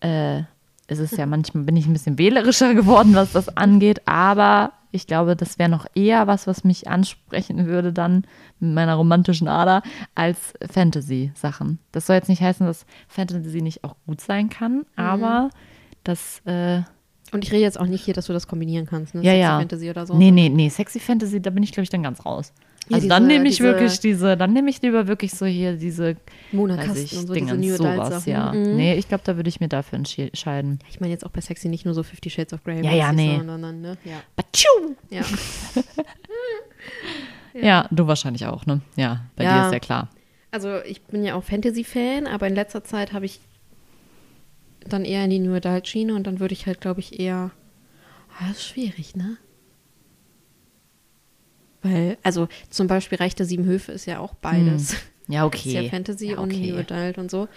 äh, 0.00 0.40
ist 0.88 0.98
es 0.98 1.12
ja 1.12 1.24
manchmal, 1.26 1.62
bin 1.62 1.76
ich 1.76 1.86
ein 1.86 1.92
bisschen 1.92 2.18
wählerischer 2.18 2.74
geworden, 2.74 3.14
was 3.14 3.30
das 3.30 3.56
angeht, 3.56 4.08
aber 4.08 4.72
ich 4.90 5.06
glaube, 5.06 5.36
das 5.36 5.58
wäre 5.58 5.68
noch 5.68 5.86
eher 5.94 6.26
was, 6.26 6.46
was 6.46 6.64
mich 6.64 6.88
ansprechen 6.88 7.66
würde 7.66 7.92
dann 7.92 8.24
mit 8.60 8.74
meiner 8.74 8.94
romantischen 8.94 9.48
Ader 9.48 9.82
als 10.14 10.54
Fantasy-Sachen. 10.70 11.78
Das 11.92 12.06
soll 12.06 12.16
jetzt 12.16 12.28
nicht 12.28 12.42
heißen, 12.42 12.66
dass 12.66 12.86
Fantasy 13.08 13.60
nicht 13.62 13.84
auch 13.84 13.94
gut 14.06 14.20
sein 14.20 14.46
Mhm. 14.46 14.50
kann, 14.50 14.86
aber 14.96 15.50
das, 16.04 16.40
äh, 16.46 16.82
Und 17.32 17.44
ich 17.44 17.52
rede 17.52 17.62
jetzt 17.62 17.78
auch 17.78 17.86
nicht 17.86 18.04
hier, 18.04 18.14
dass 18.14 18.26
du 18.26 18.32
das 18.32 18.46
kombinieren 18.48 18.86
kannst, 18.86 19.14
ne? 19.14 19.20
ja, 19.22 19.30
Sexy 19.32 19.40
ja. 19.40 19.58
Fantasy 19.58 19.90
oder 19.90 20.06
so. 20.06 20.16
Nee, 20.16 20.30
nee, 20.30 20.48
nee, 20.48 20.68
Sexy 20.70 20.98
Fantasy, 21.00 21.42
da 21.42 21.50
bin 21.50 21.62
ich, 21.62 21.72
glaube 21.72 21.82
ich, 21.84 21.90
dann 21.90 22.02
ganz 22.02 22.24
raus. 22.24 22.52
Ja, 22.88 22.96
Also 22.96 23.08
dann 23.08 23.24
diese- 23.28 23.36
nehme 23.38 23.48
ich 23.48 23.56
diese 23.56 23.68
wirklich 23.68 24.00
diese, 24.00 24.36
dann 24.36 24.52
nehme 24.52 24.70
ich 24.70 24.80
lieber 24.82 25.06
wirklich 25.08 25.32
so 25.32 25.44
hier 25.46 25.74
diese, 25.76 26.16
Mona 26.52 26.76
weiß 26.78 26.86
Kasten 26.86 27.04
ich, 27.04 27.16
und 27.18 27.26
so, 27.26 27.34
Dinge, 27.34 27.56
diese 27.58 27.82
New 27.82 27.90
sowas, 27.92 28.24
ja. 28.26 28.52
Mhm. 28.52 28.76
Nee, 28.76 28.94
ich 28.94 29.08
glaube, 29.08 29.22
da 29.24 29.36
würde 29.36 29.48
ich 29.48 29.60
mir 29.60 29.68
dafür 29.68 29.98
entscheiden. 29.98 30.78
Ich 30.88 31.00
meine 31.00 31.12
jetzt 31.12 31.24
auch 31.26 31.30
bei 31.30 31.40
Sexy 31.40 31.68
nicht 31.68 31.84
nur 31.84 31.94
so 31.94 32.02
Fifty 32.02 32.30
Shades 32.30 32.52
of 32.54 32.64
Grey. 32.64 32.82
Ja, 32.84 32.92
ja, 32.92 33.12
nee. 33.12 33.36
Sondern, 33.44 33.80
ne? 33.80 33.96
Ja. 34.04 34.22
Batschu! 34.36 34.68
ja. 35.10 35.22
Ja. 37.54 37.88
du 37.90 38.06
wahrscheinlich 38.06 38.46
auch, 38.46 38.66
ne? 38.66 38.80
Ja, 38.96 39.24
bei 39.36 39.44
Ja. 39.44 39.60
dir 39.62 39.66
ist 39.66 39.72
ja 39.72 39.80
klar. 39.80 40.08
Also 40.50 40.78
ich 40.86 41.02
bin 41.02 41.24
ja 41.24 41.34
auch 41.34 41.42
Fantasy-Fan, 41.44 42.26
aber 42.26 42.46
in 42.46 42.54
letzter 42.54 42.84
Zeit 42.84 43.12
habe 43.12 43.26
ich 43.26 43.40
dann 44.86 45.04
eher 45.04 45.24
in 45.24 45.30
die 45.30 45.38
New 45.40 45.54
Adult-Schiene 45.54 46.14
und 46.14 46.26
dann 46.26 46.40
würde 46.40 46.52
ich 46.54 46.66
halt, 46.66 46.80
glaube 46.80 47.00
ich, 47.00 47.18
eher. 47.20 47.50
Ah, 48.38 48.44
das 48.48 48.58
ist 48.58 48.68
schwierig, 48.68 49.16
ne? 49.16 49.36
Weil, 51.92 52.18
also 52.22 52.48
zum 52.70 52.86
Beispiel 52.86 53.18
Reich 53.18 53.34
der 53.34 53.46
Sieben 53.46 53.64
Höfe 53.64 53.92
ist 53.92 54.06
ja 54.06 54.18
auch 54.20 54.34
beides. 54.34 54.92
Ja, 54.92 54.98
Ist 55.52 55.64
ja 55.66 55.80
okay. 55.80 55.88
Fantasy 55.90 56.30
Ja, 56.30 56.38
und 56.38 56.52
okay. 56.52 56.70
New 56.72 56.78
Adult 56.78 57.18
und 57.18 57.30
so. 57.30 57.48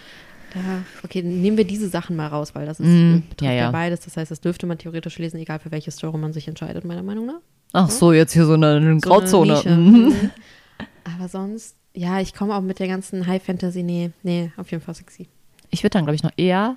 Da, 0.53 0.59
okay, 1.03 1.21
nehmen 1.23 1.55
wir 1.55 1.63
diese 1.63 1.87
Sachen 1.87 2.17
mal 2.17 2.27
raus, 2.27 2.53
weil 2.53 2.65
das 2.65 2.81
ist, 2.81 2.85
Mm, 2.87 3.21
betrifft 3.29 3.41
ja, 3.43 3.51
ja, 3.53 3.71
beides. 3.71 4.01
Das 4.01 4.17
heißt, 4.17 4.29
das 4.29 4.41
dürfte 4.41 4.65
man 4.65 4.77
theoretisch 4.77 5.17
lesen, 5.17 5.37
egal 5.39 5.59
für 5.59 5.71
welche 5.71 5.91
Story 5.91 6.17
man 6.17 6.33
sich 6.33 6.49
entscheidet, 6.49 6.83
meiner 6.83 7.03
Meinung 7.03 7.25
nach. 7.27 7.39
Ach 7.71 7.89
so, 7.89 8.11
jetzt 8.11 8.33
hier 8.33 8.45
so 8.45 8.53
eine, 8.55 8.71
eine 8.71 8.81
So 8.81 8.89
eine 8.89 8.99
Grauzone. 8.99 9.53
Nische. 9.53 9.69
Mhm. 9.69 9.93
Mhm. 10.07 10.29
Aber 11.15 11.29
sonst, 11.29 11.77
ja, 11.93 12.19
ich 12.19 12.33
komme 12.33 12.53
auch 12.55 12.61
mit 12.61 12.79
der 12.79 12.87
ganzen 12.89 13.25
High 13.27 13.41
Fantasy, 13.41 13.81
nee, 13.83 14.11
nee, 14.23 14.51
auf 14.57 14.69
jeden 14.71 14.83
Fall 14.83 14.93
sexy. 14.95 15.29
Ich 15.69 15.83
würde 15.83 15.91
dann, 15.91 16.03
glaube 16.03 16.15
ich, 16.15 16.23
noch 16.23 16.33
eher 16.35 16.75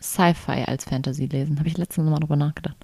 Sci-Fi 0.00 0.64
als 0.66 0.84
Fantasy 0.84 1.26
lesen. 1.26 1.58
Habe 1.58 1.68
ich 1.68 1.76
letztens 1.76 2.04
nochmal 2.04 2.20
drüber 2.20 2.36
nachgedacht. 2.36 2.76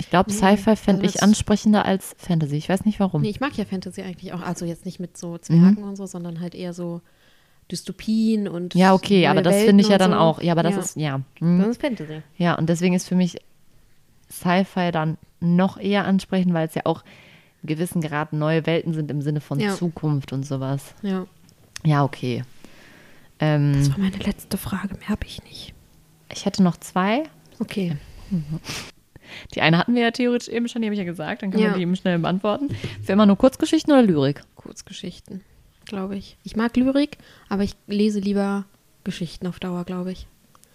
Ich 0.00 0.10
glaube, 0.10 0.30
Nee, 0.32 0.36
Sci-Fi 0.36 0.76
fände 0.76 1.02
also 1.02 1.14
ich 1.14 1.22
ansprechender 1.22 1.84
als 1.84 2.14
Fantasy. 2.18 2.56
Ich 2.56 2.68
weiß 2.68 2.84
nicht 2.84 2.98
warum. 3.00 3.22
Nee, 3.22 3.28
ich 3.30 3.40
mag 3.40 3.56
ja 3.56 3.64
Fantasy 3.64 4.02
eigentlich 4.02 4.32
auch. 4.32 4.40
Also 4.42 4.64
jetzt 4.64 4.84
nicht 4.86 4.98
mit 4.98 5.16
so 5.16 5.38
Zwergen 5.38 5.82
und 5.84 5.96
so, 5.96 6.06
sondern 6.06 6.40
halt 6.40 6.54
eher 6.54 6.72
so 6.72 7.02
Dystopien 7.70 8.48
und. 8.48 8.74
Mhm. 8.74 8.80
Ja, 8.80 8.94
okay, 8.94 9.26
aber 9.26 9.42
das 9.42 9.56
finde 9.56 9.82
ich 9.84 9.90
ja 9.90 9.98
dann 9.98 10.12
so. 10.12 10.16
auch. 10.16 10.42
Ja, 10.42 10.52
aber 10.52 10.62
das 10.62 10.74
ja. 10.74 10.80
ist, 10.80 10.96
ja. 10.96 11.20
Mhm. 11.40 11.58
Das 11.60 11.68
ist 11.68 11.80
Fantasy. 11.80 12.22
Ja, 12.38 12.54
und 12.56 12.68
deswegen 12.68 12.94
ist 12.94 13.06
für 13.06 13.14
mich 13.14 13.36
Sci-Fi 14.30 14.90
dann 14.90 15.18
noch 15.40 15.76
eher 15.78 16.04
ansprechend, 16.06 16.54
weil 16.54 16.66
es 16.66 16.74
ja 16.74 16.82
auch 16.86 17.04
in 17.62 17.68
gewissen 17.68 18.00
Grad 18.00 18.32
neue 18.32 18.64
Welten 18.66 18.94
sind 18.94 19.10
im 19.10 19.20
Sinne 19.22 19.40
von 19.40 19.60
Ja. 19.60 19.74
Zukunft 19.74 20.32
und 20.32 20.44
sowas. 20.46 20.94
Ja. 21.02 21.26
Ja, 21.84 22.04
okay. 22.04 22.42
Ähm, 23.38 23.74
Das 23.74 23.90
war 23.90 23.98
meine 23.98 24.16
letzte 24.18 24.56
Frage, 24.56 24.94
mehr 24.98 25.08
habe 25.08 25.26
ich 25.26 25.42
nicht. 25.44 25.74
ich 26.32 26.46
hätte 26.46 26.62
noch 26.62 26.76
zwei. 26.78 27.24
Okay. 27.58 27.96
Die 29.54 29.60
eine 29.62 29.78
hatten 29.78 29.94
wir 29.94 30.02
ja 30.02 30.10
theoretisch 30.10 30.48
eben 30.48 30.68
schon, 30.68 30.82
die 30.82 30.86
habe 30.88 30.94
ich 30.94 30.98
ja 30.98 31.04
gesagt. 31.04 31.42
Dann 31.42 31.50
kann 31.50 31.60
Ja. 31.60 31.68
man 31.70 31.76
die 31.76 31.82
eben 31.82 31.96
schnell 31.96 32.18
beantworten. 32.18 32.68
Für 33.02 33.12
immer 33.12 33.26
nur 33.26 33.36
Kurzgeschichten 33.36 33.92
oder 33.92 34.02
Lyrik? 34.02 34.42
Kurzgeschichten. 34.56 35.42
glaube 35.86 36.16
ich. 36.16 36.36
Ich 36.44 36.54
mag 36.54 36.76
Lyrik, 36.76 37.18
aber 37.48 37.64
ich 37.64 37.74
lese 37.88 38.20
lieber 38.20 38.64
Geschichten 39.02 39.46
auf 39.48 39.58
Dauer, 39.58 39.84
glaube 39.84 40.12
ich. 40.12 40.26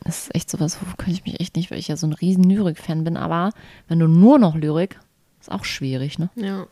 Das 0.04 0.24
ist 0.24 0.36
echt 0.36 0.50
sowas, 0.52 0.78
wo 0.82 0.86
könnte 0.98 1.14
ich 1.14 1.24
mich 1.26 1.40
echt 1.40 1.56
nicht, 1.56 1.72
weil 1.72 1.80
ich 1.80 1.88
ja 1.88 1.96
so 1.96 2.06
ein 2.06 2.14
riesen 2.14 2.44
Lyrik-Fan 2.44 3.04
bin. 3.06 3.16
Aber 3.18 3.52
wenn 3.88 4.00
du 4.00 4.08
nur 4.08 4.38
noch 4.40 4.56
Lyrik, 4.56 5.00
ist 5.40 5.52
auch 5.52 5.64
schwierig, 5.64 6.20
ne? 6.20 6.30
Ja. 6.36 6.68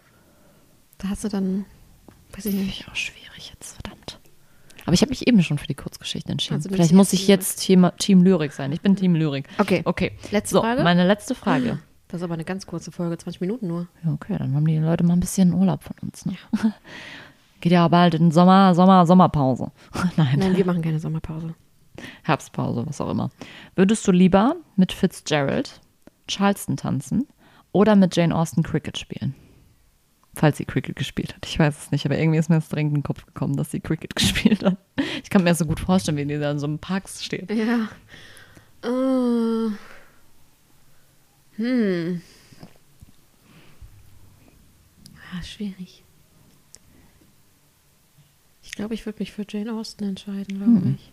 Da 0.97 1.09
hast 1.09 1.23
du 1.23 1.29
dann, 1.29 1.65
weiß 2.33 2.45
ich 2.45 2.51
Finde 2.51 2.65
nicht. 2.65 2.81
ich 2.81 2.87
auch 2.89 2.95
schwierig 2.95 3.51
jetzt, 3.53 3.73
verdammt. 3.75 3.92
Aber 4.85 4.93
ich 4.93 5.01
habe 5.01 5.09
mich 5.09 5.27
eben 5.27 5.41
schon 5.43 5.57
für 5.57 5.67
die 5.67 5.75
Kurzgeschichten 5.75 6.31
entschieden. 6.31 6.55
Also 6.55 6.69
Vielleicht 6.69 6.93
muss 6.93 7.13
ich 7.13 7.27
jetzt 7.27 7.57
Team, 7.57 7.89
Team 7.97 8.23
Lyrik 8.23 8.51
sein. 8.51 8.71
Ich 8.71 8.81
bin 8.81 8.95
Team 8.95 9.15
Lyrik. 9.15 9.47
Okay. 9.57 9.81
Okay. 9.85 10.11
Letzte 10.31 10.55
so, 10.55 10.61
Frage? 10.61 10.83
meine 10.83 11.07
letzte 11.07 11.35
Frage. 11.35 11.79
Das 12.07 12.21
ist 12.21 12.25
aber 12.25 12.35
eine 12.35 12.43
ganz 12.43 12.67
kurze 12.67 12.91
Folge, 12.91 13.17
20 13.17 13.41
Minuten 13.41 13.67
nur. 13.67 13.87
Ja, 14.03 14.11
okay, 14.11 14.35
dann 14.37 14.53
haben 14.53 14.67
die 14.67 14.77
Leute 14.77 15.03
mal 15.03 15.13
ein 15.13 15.19
bisschen 15.19 15.53
Urlaub 15.53 15.83
von 15.83 15.95
uns. 16.03 16.25
Ne? 16.25 16.35
Geht 17.61 17.71
ja 17.71 17.87
bald 17.87 18.13
in 18.13 18.29
Sommer, 18.29 18.75
Sommer, 18.75 19.05
Sommerpause. 19.05 19.71
Nein, 20.17 20.37
Nein, 20.37 20.55
wir 20.55 20.65
machen 20.65 20.81
keine 20.81 20.99
Sommerpause. 20.99 21.55
Herbstpause, 22.23 22.85
was 22.85 23.01
auch 23.01 23.09
immer. 23.09 23.29
Würdest 23.75 24.07
du 24.07 24.11
lieber 24.11 24.55
mit 24.75 24.91
Fitzgerald 24.93 25.79
Charleston 26.27 26.77
tanzen 26.77 27.27
oder 27.71 27.95
mit 27.95 28.15
Jane 28.15 28.35
Austen 28.35 28.63
Cricket 28.63 28.97
spielen? 28.97 29.33
Falls 30.35 30.57
sie 30.57 30.65
Cricket 30.65 30.95
gespielt 30.95 31.35
hat. 31.35 31.45
Ich 31.45 31.59
weiß 31.59 31.77
es 31.77 31.91
nicht, 31.91 32.05
aber 32.05 32.17
irgendwie 32.17 32.39
ist 32.39 32.49
mir 32.49 32.55
das 32.55 32.67
dringend 32.69 32.93
in 32.93 32.97
den 33.01 33.03
Kopf 33.03 33.25
gekommen, 33.25 33.55
dass 33.55 33.69
sie 33.71 33.79
Cricket 33.79 34.15
gespielt 34.15 34.63
hat. 34.63 34.77
Ich 35.23 35.29
kann 35.29 35.43
mir 35.43 35.53
so 35.53 35.65
gut 35.65 35.79
vorstellen, 35.79 36.17
wie 36.17 36.25
die 36.25 36.39
da 36.39 36.49
in 36.51 36.59
so 36.59 36.65
einem 36.65 36.79
Park 36.79 37.07
steht. 37.07 37.51
Ja. 37.51 37.87
Äh. 38.83 39.69
Hm. 41.57 42.21
Ah, 45.35 45.43
schwierig. 45.43 46.03
Ich 48.63 48.71
glaube, 48.71 48.93
ich 48.93 49.05
würde 49.05 49.19
mich 49.19 49.31
für 49.31 49.45
Jane 49.47 49.73
Austen 49.73 50.03
entscheiden, 50.03 50.57
glaube 50.57 50.71
Hm. 50.85 50.95
ich. 50.97 51.11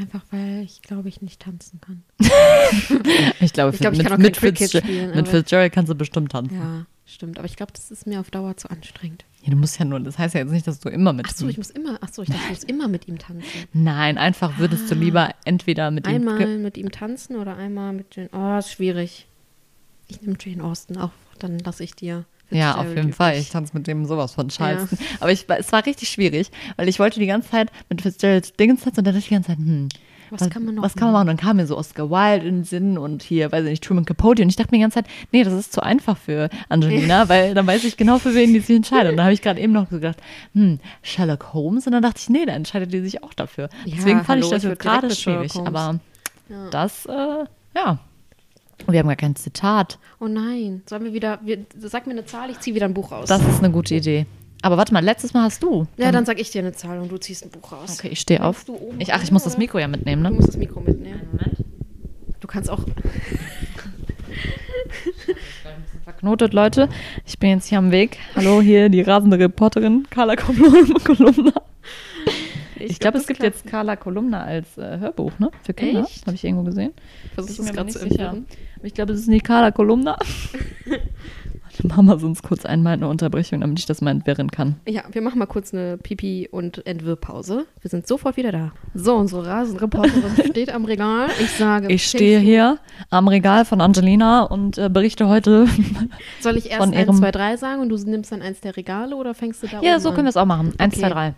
Einfach 0.00 0.22
weil 0.30 0.62
ich 0.62 0.80
glaube, 0.80 1.10
ich 1.10 1.20
nicht 1.20 1.40
tanzen 1.42 1.78
kann. 1.80 2.02
Ich 3.40 3.52
glaube, 3.52 3.74
Ich 3.74 3.80
glaube, 3.80 3.94
ich 3.96 3.98
mit, 3.98 4.06
kann 4.06 4.12
auch 4.14 4.18
mit, 4.18 4.36
Fitz- 4.38 4.70
spielen, 4.78 5.14
mit 5.14 5.28
Fitzgerald 5.28 5.72
kannst 5.72 5.90
du 5.90 5.94
bestimmt 5.94 6.32
tanzen. 6.32 6.54
Ja, 6.56 6.86
stimmt. 7.12 7.38
Aber 7.38 7.46
ich 7.46 7.56
glaube, 7.56 7.72
das 7.72 7.90
ist 7.90 8.06
mir 8.06 8.20
auf 8.20 8.30
Dauer 8.30 8.56
zu 8.56 8.70
anstrengend. 8.70 9.24
Ja, 9.42 9.50
du 9.50 9.56
musst 9.56 9.78
ja 9.78 9.84
nur, 9.84 10.00
das 10.00 10.18
heißt 10.18 10.34
ja 10.34 10.40
jetzt 10.40 10.52
nicht, 10.52 10.66
dass 10.66 10.80
du 10.80 10.88
immer 10.88 11.12
mit 11.12 11.26
Achso, 11.26 11.48
ich 11.48 11.58
muss 11.58 11.70
immer, 11.70 11.98
ach 12.00 12.08
so, 12.12 12.22
ich 12.22 12.28
dachte, 12.28 12.42
ich 12.44 12.50
muss 12.50 12.64
immer 12.64 12.88
mit 12.88 13.08
ihm 13.08 13.18
tanzen. 13.18 13.44
Nein, 13.72 14.18
einfach 14.18 14.58
würdest 14.58 14.90
du 14.90 14.94
lieber 14.94 15.30
entweder 15.44 15.90
mit 15.90 16.06
ihm. 16.06 16.14
Einmal 16.14 16.58
mit 16.58 16.76
ihm 16.76 16.90
tanzen 16.90 17.36
oder 17.36 17.56
einmal 17.56 17.92
mit 17.92 18.14
Jane. 18.14 18.30
Oh, 18.32 18.58
ist 18.58 18.70
schwierig. 18.70 19.26
Ich 20.08 20.22
nehme 20.22 20.36
Jane 20.40 20.62
Austen 20.62 20.96
auch, 20.96 21.10
dann 21.38 21.58
lasse 21.58 21.82
ich 21.82 21.94
dir. 21.94 22.24
Ja, 22.50 22.76
auf 22.76 22.94
jeden 22.94 23.12
Fall. 23.12 23.38
Ich 23.38 23.50
tanze 23.50 23.76
mit 23.76 23.86
dem 23.86 24.04
sowas 24.04 24.34
von 24.34 24.48
Charleston. 24.50 24.98
Aber 25.20 25.32
ich, 25.32 25.46
es 25.48 25.72
war 25.72 25.86
richtig 25.86 26.10
schwierig, 26.10 26.50
weil 26.76 26.86
ich 26.88 26.98
wollte 26.98 27.18
die 27.18 27.26
ganze 27.26 27.50
Zeit 27.50 27.72
mit 27.88 28.02
Fitzgerald 28.02 28.58
Dingens 28.60 28.82
tanzen 28.82 29.00
und 29.00 29.06
dann 29.06 29.14
dachte 29.14 29.18
ich 29.20 29.28
die 29.28 29.34
ganze 29.34 29.48
Zeit, 29.48 29.58
hm, 29.58 29.88
Was 30.32 30.50
kann 30.50 30.64
man 30.64 30.74
noch 30.74 30.82
Was 30.82 30.94
kann 30.94 31.08
man 31.08 31.12
machen? 31.12 31.20
Und 31.22 31.26
dann 31.28 31.36
kam 31.36 31.56
mir 31.56 31.66
so 31.66 31.76
Oscar 31.76 32.10
Wilde 32.10 32.46
in 32.46 32.56
den 32.58 32.64
Sinn 32.64 32.96
und 32.98 33.22
hier, 33.22 33.52
weiß 33.52 33.64
ich 33.64 33.70
nicht, 33.70 33.84
Truman 33.84 34.04
Capote. 34.04 34.42
Und 34.42 34.48
ich 34.48 34.56
dachte 34.56 34.70
mir 34.70 34.78
die 34.78 34.82
ganze 34.82 34.96
Zeit, 34.96 35.06
nee, 35.30 35.44
das 35.44 35.52
ist 35.52 35.72
zu 35.72 35.82
einfach 35.82 36.16
für 36.16 36.48
Angelina, 36.68 37.28
weil 37.28 37.54
dann 37.54 37.66
weiß 37.66 37.84
ich 37.84 37.96
genau, 37.96 38.18
für 38.18 38.34
wen 38.34 38.54
die 38.54 38.60
sich 38.60 38.76
entscheidet. 38.76 39.10
Und 39.12 39.18
da 39.18 39.24
habe 39.24 39.34
ich 39.34 39.42
gerade 39.42 39.60
eben 39.60 39.72
noch 39.72 39.90
gedacht, 39.90 40.18
hm, 40.54 40.80
Sherlock 41.02 41.52
Holmes. 41.52 41.86
Und 41.86 41.92
dann 41.92 42.02
dachte 42.02 42.18
ich, 42.22 42.28
nee, 42.30 42.46
da 42.46 42.52
entscheidet 42.52 42.92
die 42.92 43.00
sich 43.00 43.22
auch 43.22 43.34
dafür. 43.34 43.68
Ja, 43.84 43.94
Deswegen 43.96 44.18
fand 44.24 44.28
hallo, 44.42 44.46
ich 44.46 44.50
das 44.50 44.62
jetzt 44.62 44.78
gerade 44.80 45.14
schwierig. 45.14 45.54
Aber 45.56 46.00
Ja. 46.48 46.70
das, 46.70 47.06
äh, 47.06 47.44
ja. 47.76 47.98
Wir 48.88 48.98
haben 48.98 49.06
gar 49.06 49.16
kein 49.16 49.36
Zitat. 49.36 49.98
Oh 50.18 50.26
nein, 50.26 50.82
sollen 50.86 51.04
wir 51.04 51.12
wieder, 51.12 51.38
wir, 51.44 51.58
sag 51.78 52.06
mir 52.06 52.14
eine 52.14 52.24
Zahl, 52.24 52.50
ich 52.50 52.58
ziehe 52.60 52.74
wieder 52.74 52.86
ein 52.86 52.94
Buch 52.94 53.12
raus. 53.12 53.28
Das 53.28 53.40
ist 53.46 53.58
eine 53.58 53.70
gute 53.70 53.94
Idee. 53.94 54.26
Aber 54.62 54.76
warte 54.76 54.92
mal, 54.94 55.02
letztes 55.04 55.34
Mal 55.34 55.42
hast 55.42 55.62
du. 55.62 55.86
ja, 55.96 56.12
dann 56.12 56.24
sag 56.24 56.40
ich 56.40 56.50
dir 56.50 56.60
eine 56.60 56.72
Zahl 56.72 56.98
und 57.00 57.10
du 57.10 57.18
ziehst 57.18 57.44
ein 57.44 57.50
Buch 57.50 57.72
raus. 57.72 57.96
Okay, 57.98 58.08
ich 58.12 58.20
stehe 58.20 58.42
auf. 58.44 58.64
Du 58.64 58.78
Ich, 58.98 59.12
ach, 59.12 59.22
ich 59.22 59.32
muss 59.32 59.42
das? 59.44 59.58
Mikro 59.58 59.78
ja 59.78 59.88
mitnehmen, 59.88 60.22
Du 60.22 60.30
ne? 60.30 60.36
musst 60.36 60.48
das 60.48 60.56
Mikro 60.56 60.80
mitnehmen. 60.80 61.20
Moment. 61.32 61.56
Du 62.40 62.46
kannst 62.48 62.70
auch. 62.70 62.80
Verknotet, 66.04 66.52
Leute. 66.52 66.88
Ich 67.26 67.38
bin 67.38 67.50
jetzt 67.50 67.66
hier 67.68 67.78
am 67.78 67.90
Weg. 67.92 68.18
Hallo, 68.36 68.60
hier 68.60 68.88
die 68.88 69.00
rasende 69.02 69.38
Reporterin 69.38 70.06
Carla 70.10 70.34
Kolum- 70.34 70.94
Kolumna. 71.04 71.52
Ich, 72.78 72.98
glaube, 72.98 73.18
es 73.18 73.26
gibt 73.28 73.38
klappt. 73.40 73.54
jetzt 73.56 73.66
Carla 73.66 73.94
Kolumna 73.94 74.42
als 74.42 74.76
äh, 74.76 74.98
Hörbuch, 74.98 75.32
ne? 75.38 75.50
Für 75.62 75.72
Kinder. 75.72 76.06
Habe 76.26 76.34
ich 76.34 76.42
irgendwo 76.44 76.64
gesehen. 76.64 76.92
Du 77.36 77.44
ich 77.44 77.50
es 77.50 77.58
mir 77.60 77.72
gerade 77.72 77.90
zu 77.90 78.00
nicht 78.00 78.12
sicher. 78.12 78.36
ich 78.82 78.94
glaube, 78.94 79.12
es 79.12 79.20
ist 79.20 79.28
nicht 79.28 79.44
Carla 79.44 79.70
Kolumna. 79.70 80.18
Machen 81.88 82.06
wir 82.06 82.18
sonst 82.18 82.42
kurz 82.42 82.64
einmal 82.64 82.92
eine 82.94 83.08
Unterbrechung, 83.08 83.60
damit 83.60 83.78
ich 83.78 83.86
das 83.86 84.00
mal 84.00 84.10
entwirren 84.12 84.50
kann. 84.50 84.76
Ja, 84.88 85.02
wir 85.10 85.20
machen 85.22 85.38
mal 85.38 85.46
kurz 85.46 85.72
eine 85.74 85.96
Pipi- 85.98 86.48
und 86.50 86.86
Entwirrpause. 86.86 87.66
Wir 87.80 87.90
sind 87.90 88.06
sofort 88.06 88.36
wieder 88.36 88.52
da. 88.52 88.72
So, 88.94 89.14
unsere 89.16 89.46
Rasenreporterin 89.46 90.22
steht 90.50 90.72
am 90.72 90.84
Regal. 90.84 91.28
Ich 91.40 91.50
sage. 91.52 91.88
Ich 91.92 92.06
stehe 92.06 92.38
fängst 92.38 92.46
hier 92.48 92.78
am 93.10 93.28
Regal 93.28 93.64
von 93.64 93.80
Angelina 93.80 94.42
und 94.42 94.78
äh, 94.78 94.88
berichte 94.88 95.28
heute. 95.28 95.66
Soll 96.40 96.56
ich 96.56 96.66
erst 96.70 96.78
von 96.84 96.94
1, 96.94 97.06
ihrem- 97.08 97.16
2, 97.16 97.30
3 97.32 97.56
sagen 97.56 97.80
und 97.82 97.88
du 97.88 97.96
nimmst 97.96 98.30
dann 98.32 98.42
eins 98.42 98.60
der 98.60 98.76
Regale 98.76 99.16
oder 99.16 99.34
fängst 99.34 99.62
du 99.62 99.66
da 99.66 99.80
ja, 99.82 99.98
so 100.00 100.10
können 100.12 100.24
wir 100.26 100.30
es 100.30 100.36
auch 100.36 100.46
machen. 100.46 100.72
Eins, 100.78 100.94
Okay. 100.94 101.00
zwei, 101.00 101.08
drei. 101.10 101.34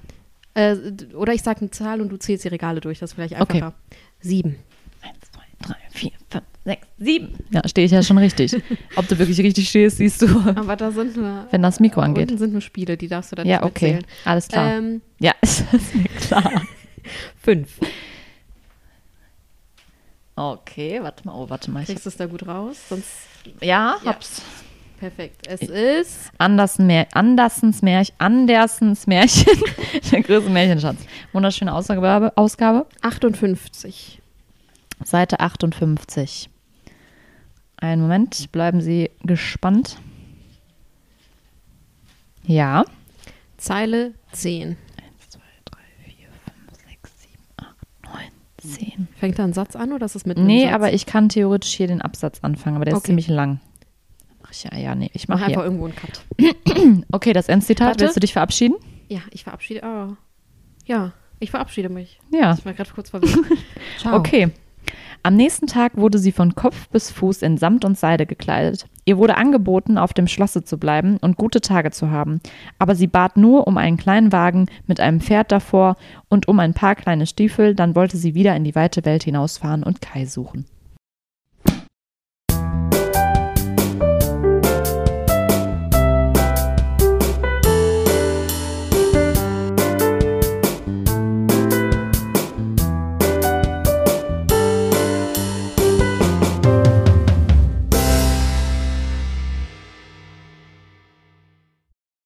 Äh, 0.55 0.77
d- 0.93 1.15
oder 1.15 1.33
ich 1.33 1.43
sage 1.43 1.61
eine 1.63 1.71
Zahl 1.71 2.01
und 2.01 2.11
du 2.11 2.17
zählst 2.17 2.45
die 2.45 2.49
Regale 2.49 2.81
durch. 2.81 2.99
Das 3.01 3.11
ist 3.11 3.15
vielleicht 3.15 3.41
Okay. 3.41 3.57
einfacher. 3.63 3.75
Sieben. 4.21 4.57
Eins, 5.03 5.17
zwei, 5.33 5.43
drei, 5.67 5.77
vier, 5.91 6.13
fünf, 6.31 6.45
sechs, 6.65 6.87
sieben. 6.99 7.39
Ja, 7.51 7.67
stehe 7.69 7.85
ich 7.87 7.93
ja 7.93 8.03
schon 8.03 8.19
richtig. 8.19 8.55
Ob 8.97 9.07
du 9.09 9.19
wirklich 9.19 9.39
richtig 9.41 9.69
stehst, 9.69 9.99
siehst 9.99 10.23
du, 10.23 10.27
Aber 10.57 10.77
da 10.77 10.91
sind 10.91 11.17
nur. 11.17 11.47
wenn 11.51 11.63
das 11.63 11.81
Mikro 11.81 12.01
angeht. 12.01 12.29
Unten 12.29 12.39
sind 12.39 12.53
nur 12.53 12.61
Spiele, 12.63 12.97
die 12.97 13.09
darfst 13.09 13.33
du 13.33 13.37
dann 13.37 13.47
Ja, 13.47 13.57
nicht 13.59 13.65
okay. 13.67 13.93
mitzählen. 13.95 14.07
Alles 14.25 14.49
klar. 14.49 14.77
Ähm, 14.79 15.03
ja, 15.19 15.33
ist 15.43 15.65
mir 15.95 16.05
klar. 16.21 16.63
fünf. 17.43 17.79
Okay, 20.37 20.99
warte 21.03 21.27
mal. 21.27 21.35
Oh, 21.35 21.49
warte 21.49 21.71
mal. 21.71 21.85
Kriegst 21.85 22.05
du 22.07 22.09
es 22.09 22.17
da 22.17 22.27
gut 22.27 22.47
raus? 22.47 22.77
Sonst. 22.89 23.09
ja, 23.61 23.97
Ja. 24.03 24.13
hab's. 24.13 24.43
Perfekt. 24.99 25.47
Es 25.49 25.61
ist. 25.61 26.31
Andersen 26.39 26.87
Mär 26.87 27.07
Andersens 27.13 27.83
Märchen. 27.83 28.15
Andersens 28.19 29.07
Märchen. 29.09 29.61
Der 30.11 30.23
größte 30.23 30.51
Märchenschatz. 30.51 30.97
Wunderschöne 31.33 31.75
Ausgabe, 31.75 32.33
Ausgabe. 32.37 32.87
58. 33.03 34.21
Seite 35.05 35.41
58. 35.41 36.49
Einen 37.85 38.01
Moment, 38.01 38.51
bleiben 38.51 38.81
Sie 38.81 39.11
gespannt. 39.25 39.99
Ja. 42.47 42.87
Zeile 43.59 44.15
10. 44.33 44.69
1, 44.69 44.77
2, 45.29 45.41
3, 45.67 45.79
4, 46.07 46.15
5, 46.71 46.89
6, 47.03 47.23
7, 47.23 47.33
8, 47.59 47.77
9, 48.05 48.23
10. 48.97 49.09
Fängt 49.17 49.39
da 49.39 49.45
ein 49.45 49.53
Satz 49.53 49.77
an 49.77 49.93
oder 49.93 50.07
ist 50.07 50.15
es 50.17 50.25
mit 50.25 50.39
einem 50.39 50.47
Nee, 50.47 50.65
Satz? 50.65 50.73
aber 50.75 50.95
ich 50.95 51.05
kann 51.05 51.29
theoretisch 51.29 51.75
hier 51.75 51.87
den 51.87 52.01
Absatz 52.01 52.39
anfangen, 52.41 52.77
aber 52.77 52.87
der 52.87 52.95
ist 52.95 52.99
Okay. 53.01 53.09
ziemlich 53.09 53.29
lang. 53.29 53.61
Ach 54.45 54.53
ja, 54.55 54.79
ja, 54.79 54.95
nee, 54.95 55.11
ich 55.13 55.29
Mach 55.29 55.37
mache 55.37 55.45
einfach 55.51 55.61
hier. 55.61 55.71
irgendwo 55.71 55.85
einen 55.85 55.95
Cut. 55.95 57.05
Okay, 57.13 57.35
das 57.35 57.49
Endzitat. 57.51 57.87
Warte. 57.89 58.01
Willst 58.05 58.17
du 58.17 58.21
dich 58.21 58.33
verabschieden? 58.33 58.77
Ja, 59.09 59.21
ich 59.31 59.45
verabschiede. 59.45 59.83
Oh. 59.85 60.17
Ja, 60.87 61.13
ich 61.39 61.51
verabschiede 61.51 61.91
mich. 61.91 62.19
Ja. 62.33 62.55
Ich 62.59 62.65
war 62.65 62.73
gerade 62.73 62.91
kurz 62.95 63.11
verwirrt. 63.11 63.37
Ciao. 63.99 64.17
Okay. 64.17 64.51
Am 65.27 65.37
nächsten 65.37 65.67
Tag 65.67 65.97
wurde 65.97 66.19
sie 66.19 66.33
von 66.33 66.55
Kopf 66.55 66.91
bis 66.91 67.11
Fuß 67.11 67.41
in 67.41 67.57
Samt 67.57 67.87
und 67.87 67.97
Seide 67.97 68.27
gekleidet. 68.27 68.85
Ihr 69.07 69.17
wurde 69.17 69.39
angeboten, 69.39 69.97
auf 69.97 70.13
dem 70.13 70.27
Schlosse 70.27 70.65
zu 70.65 70.77
bleiben 70.77 71.17
und 71.17 71.39
gute 71.39 71.63
Tage 71.63 71.91
zu 71.93 72.11
haben. 72.11 72.41
Aber 72.79 72.95
sie 72.95 73.07
bat 73.07 73.39
nur 73.39 73.67
um 73.67 73.79
einen 73.79 73.97
kleinen 73.97 74.33
Wagen 74.33 74.67
mit 74.87 75.01
einem 75.01 75.23
Pferd 75.23 75.51
davor 75.51 75.97
und 76.29 76.47
um 76.47 76.61
ein 76.61 76.75
paar 76.75 76.95
kleine 76.95 77.27
Stiefel, 77.27 77.75
dann 77.75 77.95
wollte 77.95 78.19
sie 78.19 78.35
wieder 78.35 78.55
in 78.55 78.65
die 78.65 78.75
weite 78.75 79.07
Welt 79.07 79.25
hinausfahren 79.25 79.83
und 79.83 80.03
Kai 80.03 80.27
suchen. 80.27 80.67